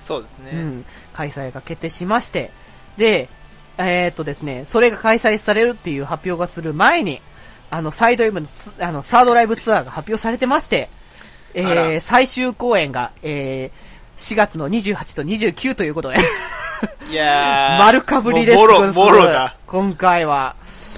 [0.03, 0.63] そうですね。
[0.63, 2.51] うん、開催が決定しまして、
[2.97, 3.29] で、
[3.79, 7.21] えーっとですね、それが開催されるっていう発表がする前に、
[7.71, 10.89] あの、サイド M のつあの、サードライブツアーが発表されてまして、
[11.55, 16.19] えー、最終公演が、えー、4月の28と29ということで、
[17.11, 17.79] いやー。
[17.85, 18.59] 丸かぶりです。
[18.59, 19.57] もうもろ、もろだ。
[19.75, 20.55] 今回は。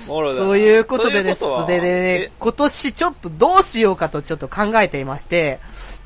[0.07, 5.61] ということでですね、今年ちょっとどうしようかとちょっと考えていまして、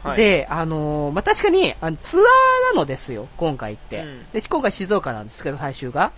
[0.04, 4.02] はいで、あのーまあ、確かに、あの、ツアーなのですよ、今回って。
[4.02, 6.12] うんで、今回静岡なんですけど、最終が。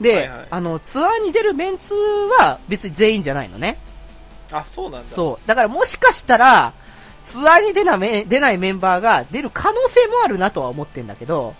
[0.00, 3.78] で、はいはいあの、ツアーに出るメンツは別に全員じゃないのね。
[4.50, 5.08] あ、そうなんだ。
[5.08, 5.48] そう。
[5.48, 6.72] だからもしかしたら、
[7.24, 11.54] ツアーに出なめ出ないメンバーが出る可能性もあるなとは思ってんだけど、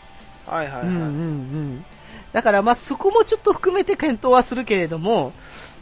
[0.47, 0.89] はいはいはい。
[0.89, 1.85] うんうんうん。
[2.33, 5.33] だからまあそこもちょっと含めて検討はするけれども、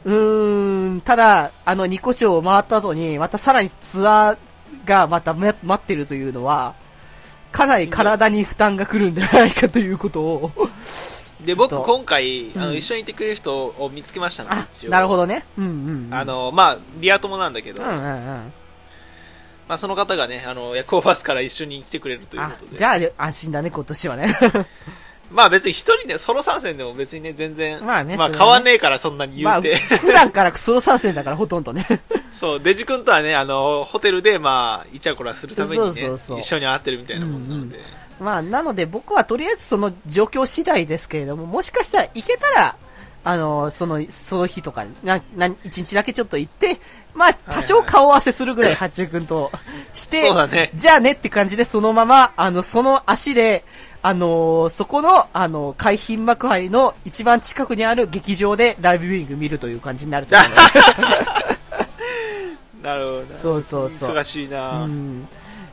[0.05, 4.37] うーん、ただ、あのニコ町を回った後に、またさらにツアー
[4.85, 6.75] がまため待ってるというのは、
[7.53, 10.51] かなり体に負担が来るんじゃないかということを。
[11.45, 15.45] で、僕今回、あの、うん一緒にいてくれる人を見つけましたの、あ、一応なるほどね。
[15.57, 16.15] うんうん、うん。
[16.15, 18.53] あ、の、まあ、リア友なんだけど、うんうんうん。
[19.69, 22.77] まあ、その方がね、あの、夜行バスから一緒に来てくれるというあこと、で。
[22.77, 24.37] じゃあ安心だね、今年はね。
[25.31, 29.81] まあ別に一人で、ソロ参戦でも別にね、全然、まあねまあ変わんねえからそんなにまあ、言うて。
[29.99, 31.87] 普段からソロ参戦だからほとんどね。
[32.33, 37.79] そう、デジ君とはね、あの、ホテルで、まあ、イチャコラするためにね、そうそう一緒に会ってるみたいなもんなので。
[38.21, 42.77] まあ、なので僕はとりあえずその状況次第ですけれども、もしかしたら行けたら、
[43.23, 46.79] あの、その、その日とかに、な、な、一日だけちょっと行って、
[47.15, 49.51] まあ、多少顔合わせするぐらい、八中くんと
[49.93, 50.71] して、そうだね。
[50.75, 53.65] じゃあねって感じでそのまま、あの、その足で、
[54.03, 60.49] あのそこの、あの、海浜幕張の一番近くにある劇場でライブビューイング見るという感じになると思う。
[60.49, 60.55] の
[62.81, 62.89] で。
[62.89, 63.35] なるほど。
[63.35, 64.17] そうそうそう。
[64.17, 65.29] 忙しいな、うん。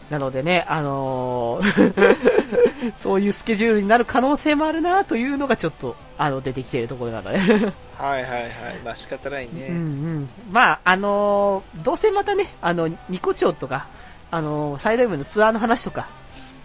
[0.10, 2.57] なのでね、あのー
[2.96, 7.38] そういうスケジュールになる可能性もあるなというのがちょっと、あの、出てきているところなので。
[7.98, 8.52] はいはいはい。
[8.84, 9.68] まあ仕方ないね。
[9.70, 10.30] うんうん。
[10.52, 13.88] まあ、あのーどうせまたね、あの、ニコ町とか、
[14.30, 16.08] あのーサイド M のツアーの話とか、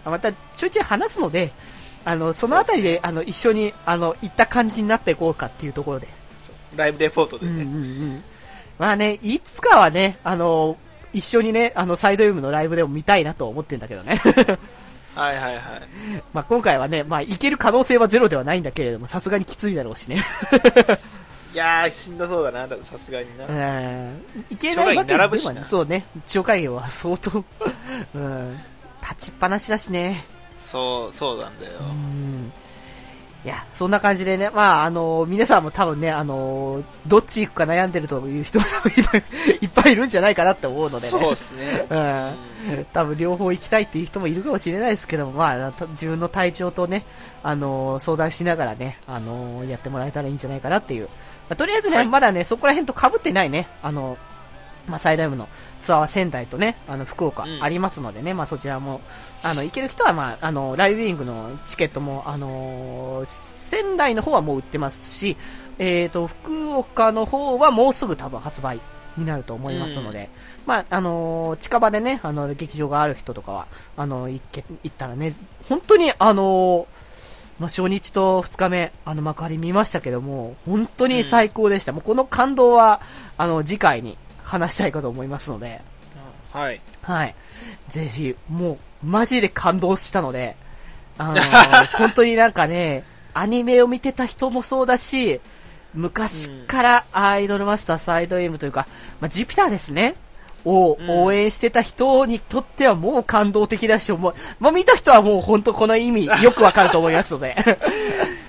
[0.05, 1.51] またちょいちょい話すので、
[2.05, 6.07] あの、そのあたりで、あの、一緒に、あの、行った感じになっていこうかっていうところで。
[6.75, 7.51] ライブレポートでね。
[7.51, 8.23] うんうんうん。
[8.77, 10.77] まあね、いつかはね、あの、
[11.13, 14.19] 一緒にね、あの、サイド M のライブでも見たいなと思ってんだけどね。
[15.15, 15.61] はいはいはい。
[16.33, 20.23] まあ今回はね、まあ行ける可能性はゼロではないんだけれども、さすがにきついだろうしね。
[21.53, 23.45] いやー、しんどそうだな、さすがにな。
[23.45, 24.23] うん。
[24.49, 27.43] 行けないわけではね、そうね、超会議は相当、
[28.15, 28.59] うん、
[29.01, 30.25] 立ちっぱなしだしね。
[30.65, 31.73] そう、そうなんだよ。
[31.79, 32.51] うん。
[33.45, 38.65] いや、そんな感じでね、まあ、あの皆さんも多分ね、あのどっち行くか悩んでるという人も
[39.59, 41.09] いっぱいいるんじゃないかなって思うのでね。
[41.09, 41.85] そうですね。
[41.89, 42.85] うん。
[42.93, 47.05] 多分両方行きたいっていう人もいるかもしれないですけども、まあ、た自分の体調とね、
[47.43, 51.09] あのー相談しながらね、あのーやってもらえたらいいんじゃないかなっていう。
[51.49, 54.17] まあとりあえずね、はいまだね、そこら辺と被ってないね、あの
[54.87, 55.47] まあ、最大部の
[55.79, 57.63] ツアーは仙台とね、あの、福岡うん。
[57.63, 59.01] ありますのでね、まあ、そちらも、
[59.41, 65.35] あの、行ける人は、まあ、あの、ライブビューイングのチケットも、あのー仙台の方はもう売ってますし、
[65.79, 68.79] えっ、と、福岡の方はもうすぐ多分発売
[69.17, 70.29] になると思いますので、
[70.65, 73.67] まあ、あのー近場でね、あの、劇場がある人とかは、
[73.97, 75.33] あの、行け、行ったらね、
[75.69, 77.03] 本当に、あのー
[77.59, 81.91] まあ、初日と二日目、あの、幕張見ましたけども、本当に最高でした。
[81.93, 82.99] もうこの感動は、
[83.37, 85.81] あの、次回に話したいかと思いますので、
[86.51, 86.81] はい。
[87.01, 87.35] はい。
[87.87, 90.55] ぜひ、もう、マジで感動したので、
[91.17, 95.41] あのー 本当になんかね、アニメを見てた人もそうだし、
[95.95, 98.87] 昔からアイドルマスターサイド M というか、
[99.19, 100.15] まあ、ジュピターですね。
[100.65, 107.55] をうん応援してた人にとってはもう感動的だし、もう、まあ、見た人はもう本当この意味よくわかると思いますので。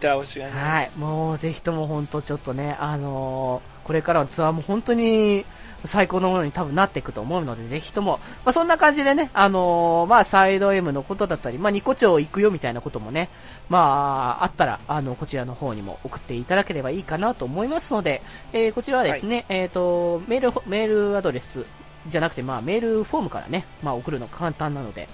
[0.00, 0.52] ジュピター推しがね。
[0.52, 0.90] はい。
[0.96, 5.44] もうぜひとも本当ちょっとね、あのーこれからのツアーも本当に
[5.84, 13.30] 最高のものに多分なっていくと思うので、ぜひとも、まあそんな感じでね、あのーまあサイド M のことだったり、まあニコ町行くよみたいなこともね、
[13.68, 18.22] まああったら、あの、こちらの方にも送っていただければいいかなと思いますので、
[18.52, 21.64] えーこちらはですね、えっ、と、メール、メールアドレス、
[22.06, 25.08] じゃなくて、まあ、メールフォームからね、まあ、送るのが簡単なので、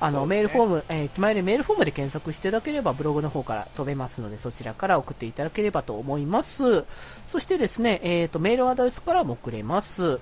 [0.00, 6.84] あの、ねメールフォーム、えー、決まりメールフォームで検索していただければ、ブログの方から飛べますので、そちらから送っていただければと思います。
[7.24, 10.20] そしてですね、えっ、と、メールアドレスからも送れます。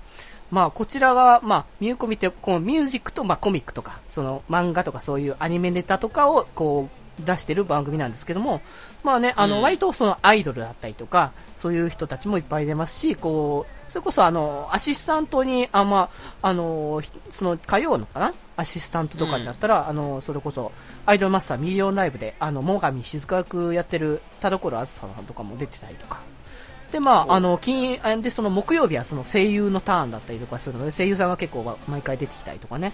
[0.52, 8.62] まあ、こちらが、まあ、ミューコミって、このミュージックと、まあ、コミックとか、その、漫画とかそういうアニメネタとかを、こう、出してる番組なんですけども、
[9.04, 9.62] まあね、あの、うん。
[9.64, 16.10] 割とそのアイドルだったりとか、そういう人たちもいっぱい出ますし、こう、それこそあの、アシスタントに、あ、ま
[16.42, 18.34] あ、あの、ひその、火曜のかな？
[18.58, 20.72] アシスタントとかになったら、あの、それこそ、
[21.06, 26.22] アイドルマスターミリオンライブで、あの、最上静香役やってる田所あずささんとかも出てたりとか。
[26.92, 32.94] で、まあ、あの、金、あで、その木曜日はその声優のターンだったりとかするので、声優さんが結構毎回出てきたりとかね、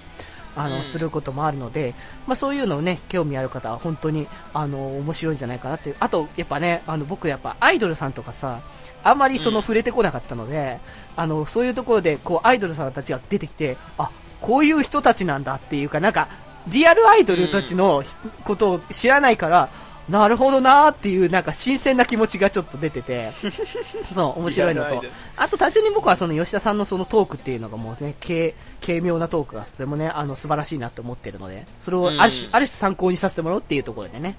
[0.56, 1.93] あの、うんすることもあるので、
[2.28, 5.95] まあそういうのをね、興味ある方は本当に、あの、面白いんじゃないかなっていう。
[5.99, 8.62] あと、やっぱね、あの、僕やっぱアイドルさんとかさ、
[9.04, 10.80] あんまりその触れてこなかったので、
[11.16, 14.10] あの、そういうところで、こう、アイドルさんたちが出てきて、あ、
[14.41, 16.28] こういう人たちなんだっていうか、なんか、
[16.68, 19.70] リアルアイドルたちのひことを知らないから、
[20.10, 23.32] なるほどなーっていう、なんか新鮮な気持ちがちょっと出てて、
[24.12, 25.01] そう、面白いのと。
[25.38, 28.54] あと単純に僕はその吉田さんのそのトークっていうのがもうね、軽、
[28.86, 34.36] 軽妙なトークがとてもね、あの素晴らしいなと思ってるので、それをある種、うんある種参考にさせてもらうっていうところでね。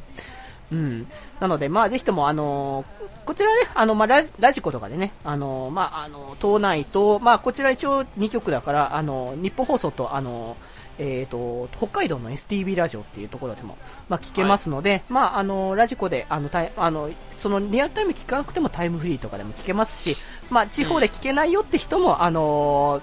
[0.71, 1.07] うん。
[1.41, 10.59] なので、まあぜひともあのーこちらね、あの、まあラジ、ラジコとかでね、あのーまあ、あの、島内と、まあ、こちら一応2曲だから、あの、日本放送と、あの、
[10.99, 13.77] えっ、と、北海道の STB ラジオっていうところでも、
[14.09, 20.17] まあ、聞けますので、まあ、あの、ラジコで、あの、タイあの、その、リアルタイム聞かなくてもタイムフリーとかでも聞けますし、
[20.51, 23.03] まあ、地方で聞けないよって人も、あの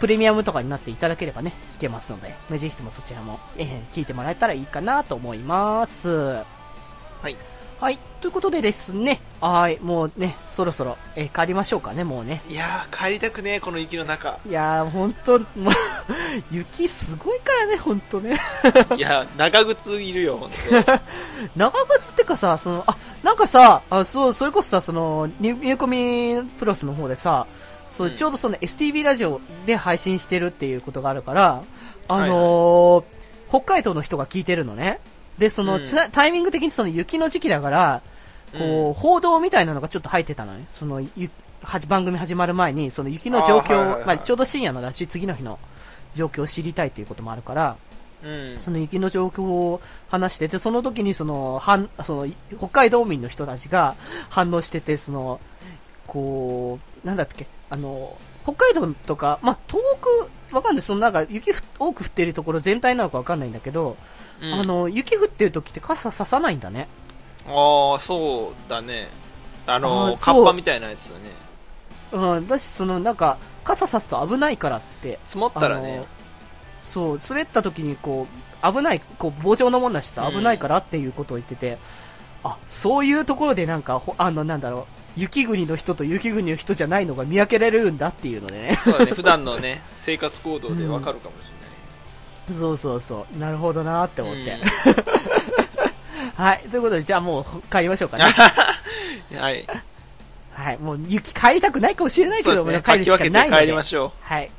[0.00, 6.08] プレミアムとかになっていただければね、聞けますので、まあぜひともそちらも、えー聞いてもらえたらいいかなと思います。
[6.08, 6.44] は
[7.28, 7.36] い。
[7.80, 7.98] はい。
[8.20, 12.42] ということでですね、はい、もうね、そろそろ、えー帰りましょうかね、もうね。
[12.46, 14.38] いやー、帰りたくねえ、この雪の中。
[14.46, 15.72] いやー、ほんと、もう、
[16.52, 18.38] 雪すごいからね、ほんとね。
[18.98, 20.56] いや、長靴いるよ、ほんと。
[21.56, 27.46] 長靴ってかさ、その、あ、なんかさ、あ、そう、それこそさ、その、ニュニューコミプロスの方でさ、
[27.90, 31.62] そう、うんちょうどその STV ラジオで配信してるっていうことがあるから、
[32.08, 33.04] あのーはい
[33.50, 35.00] 北海道の人が聞いてるのね。
[35.40, 38.02] で、その、うんつタイミング的にその雪の時期だから、
[38.56, 40.66] こう、報道みたいなのがちょっと入ってたのね。
[40.74, 41.30] その、ゆ
[41.62, 45.58] はじ番組始まる前に、その雪の状況を、あーはいはいはいまあ、ちょうど深夜のだし、次の日の
[46.14, 47.76] 状況を知りたいっていうこともあるから、
[48.22, 48.58] うん。
[48.60, 49.80] その雪の状況を
[50.10, 52.28] 話してて、その時にその、反、その、
[52.58, 53.96] 北海道民の人たちが
[54.28, 55.40] 反応してて、その、
[56.06, 60.82] こう、なんだっけ、あの、北海道とか、まあ、遠く、わかんない。
[60.82, 63.96] そのなんか雪ふ多く降ってるところ全体なのかわかんないんだけど、
[64.42, 66.88] うんあの、雪降ってる時って傘ささないんだね。
[67.46, 69.08] ああ、そうだね。
[69.66, 72.36] あのあカッパみたいなやつだね。
[72.36, 76.04] うん、だし、そのなんか、傘さすと危ないからって、積もったらね。
[76.82, 78.26] そう、滑った時にこ
[78.62, 81.78] う、危ない、こう、棒状のもんだしさ、うん危ないからっていうことを言ってて、
[82.42, 84.86] あ、そういうところでなんか、ほあの、なんだろ
[85.16, 88.76] う、雪国の人と雪国の人じゃないのが見分けられるんだっていうのでね。
[88.82, 91.48] そうだね、 普段のね、生活行動でわかるかもし
[92.52, 93.38] そうそうそう。
[93.38, 94.58] なるほどなーって思って。
[96.36, 96.60] はい。
[96.70, 98.24] ということで、じゃあもう帰りましょうかね。
[99.32, 99.66] う んはい。
[100.52, 100.78] はい。
[100.78, 102.82] もう雪帰りたくないかもしれないけども、ね。
[102.84, 103.42] 帰るしかないので。
[103.42, 104.50] て帰りましょはい。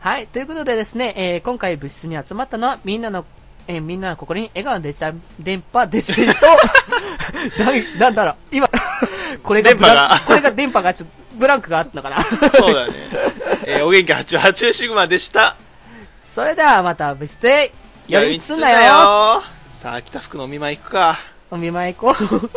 [0.00, 0.26] はい。
[0.26, 3.24] ということでですね、えー今回部室に集まったのは、みんなの、
[3.68, 6.46] えーみんなの心に笑顔のデジタル電波デジタルと、
[7.98, 8.68] ななんだろう、今、
[9.42, 12.18] これが電波がこれが電波がちょっと、ブランクがあったのかな。
[12.18, 12.50] う。
[12.50, 12.94] そうだね。
[13.64, 15.56] えーお元気88シグマでした。
[16.22, 17.72] それではまた部室で、
[18.06, 19.42] 寄り道すんなよ寄り道すんなよ
[19.74, 21.18] さあ、北福のお見舞い行くか。
[21.50, 22.50] お見舞い行こう。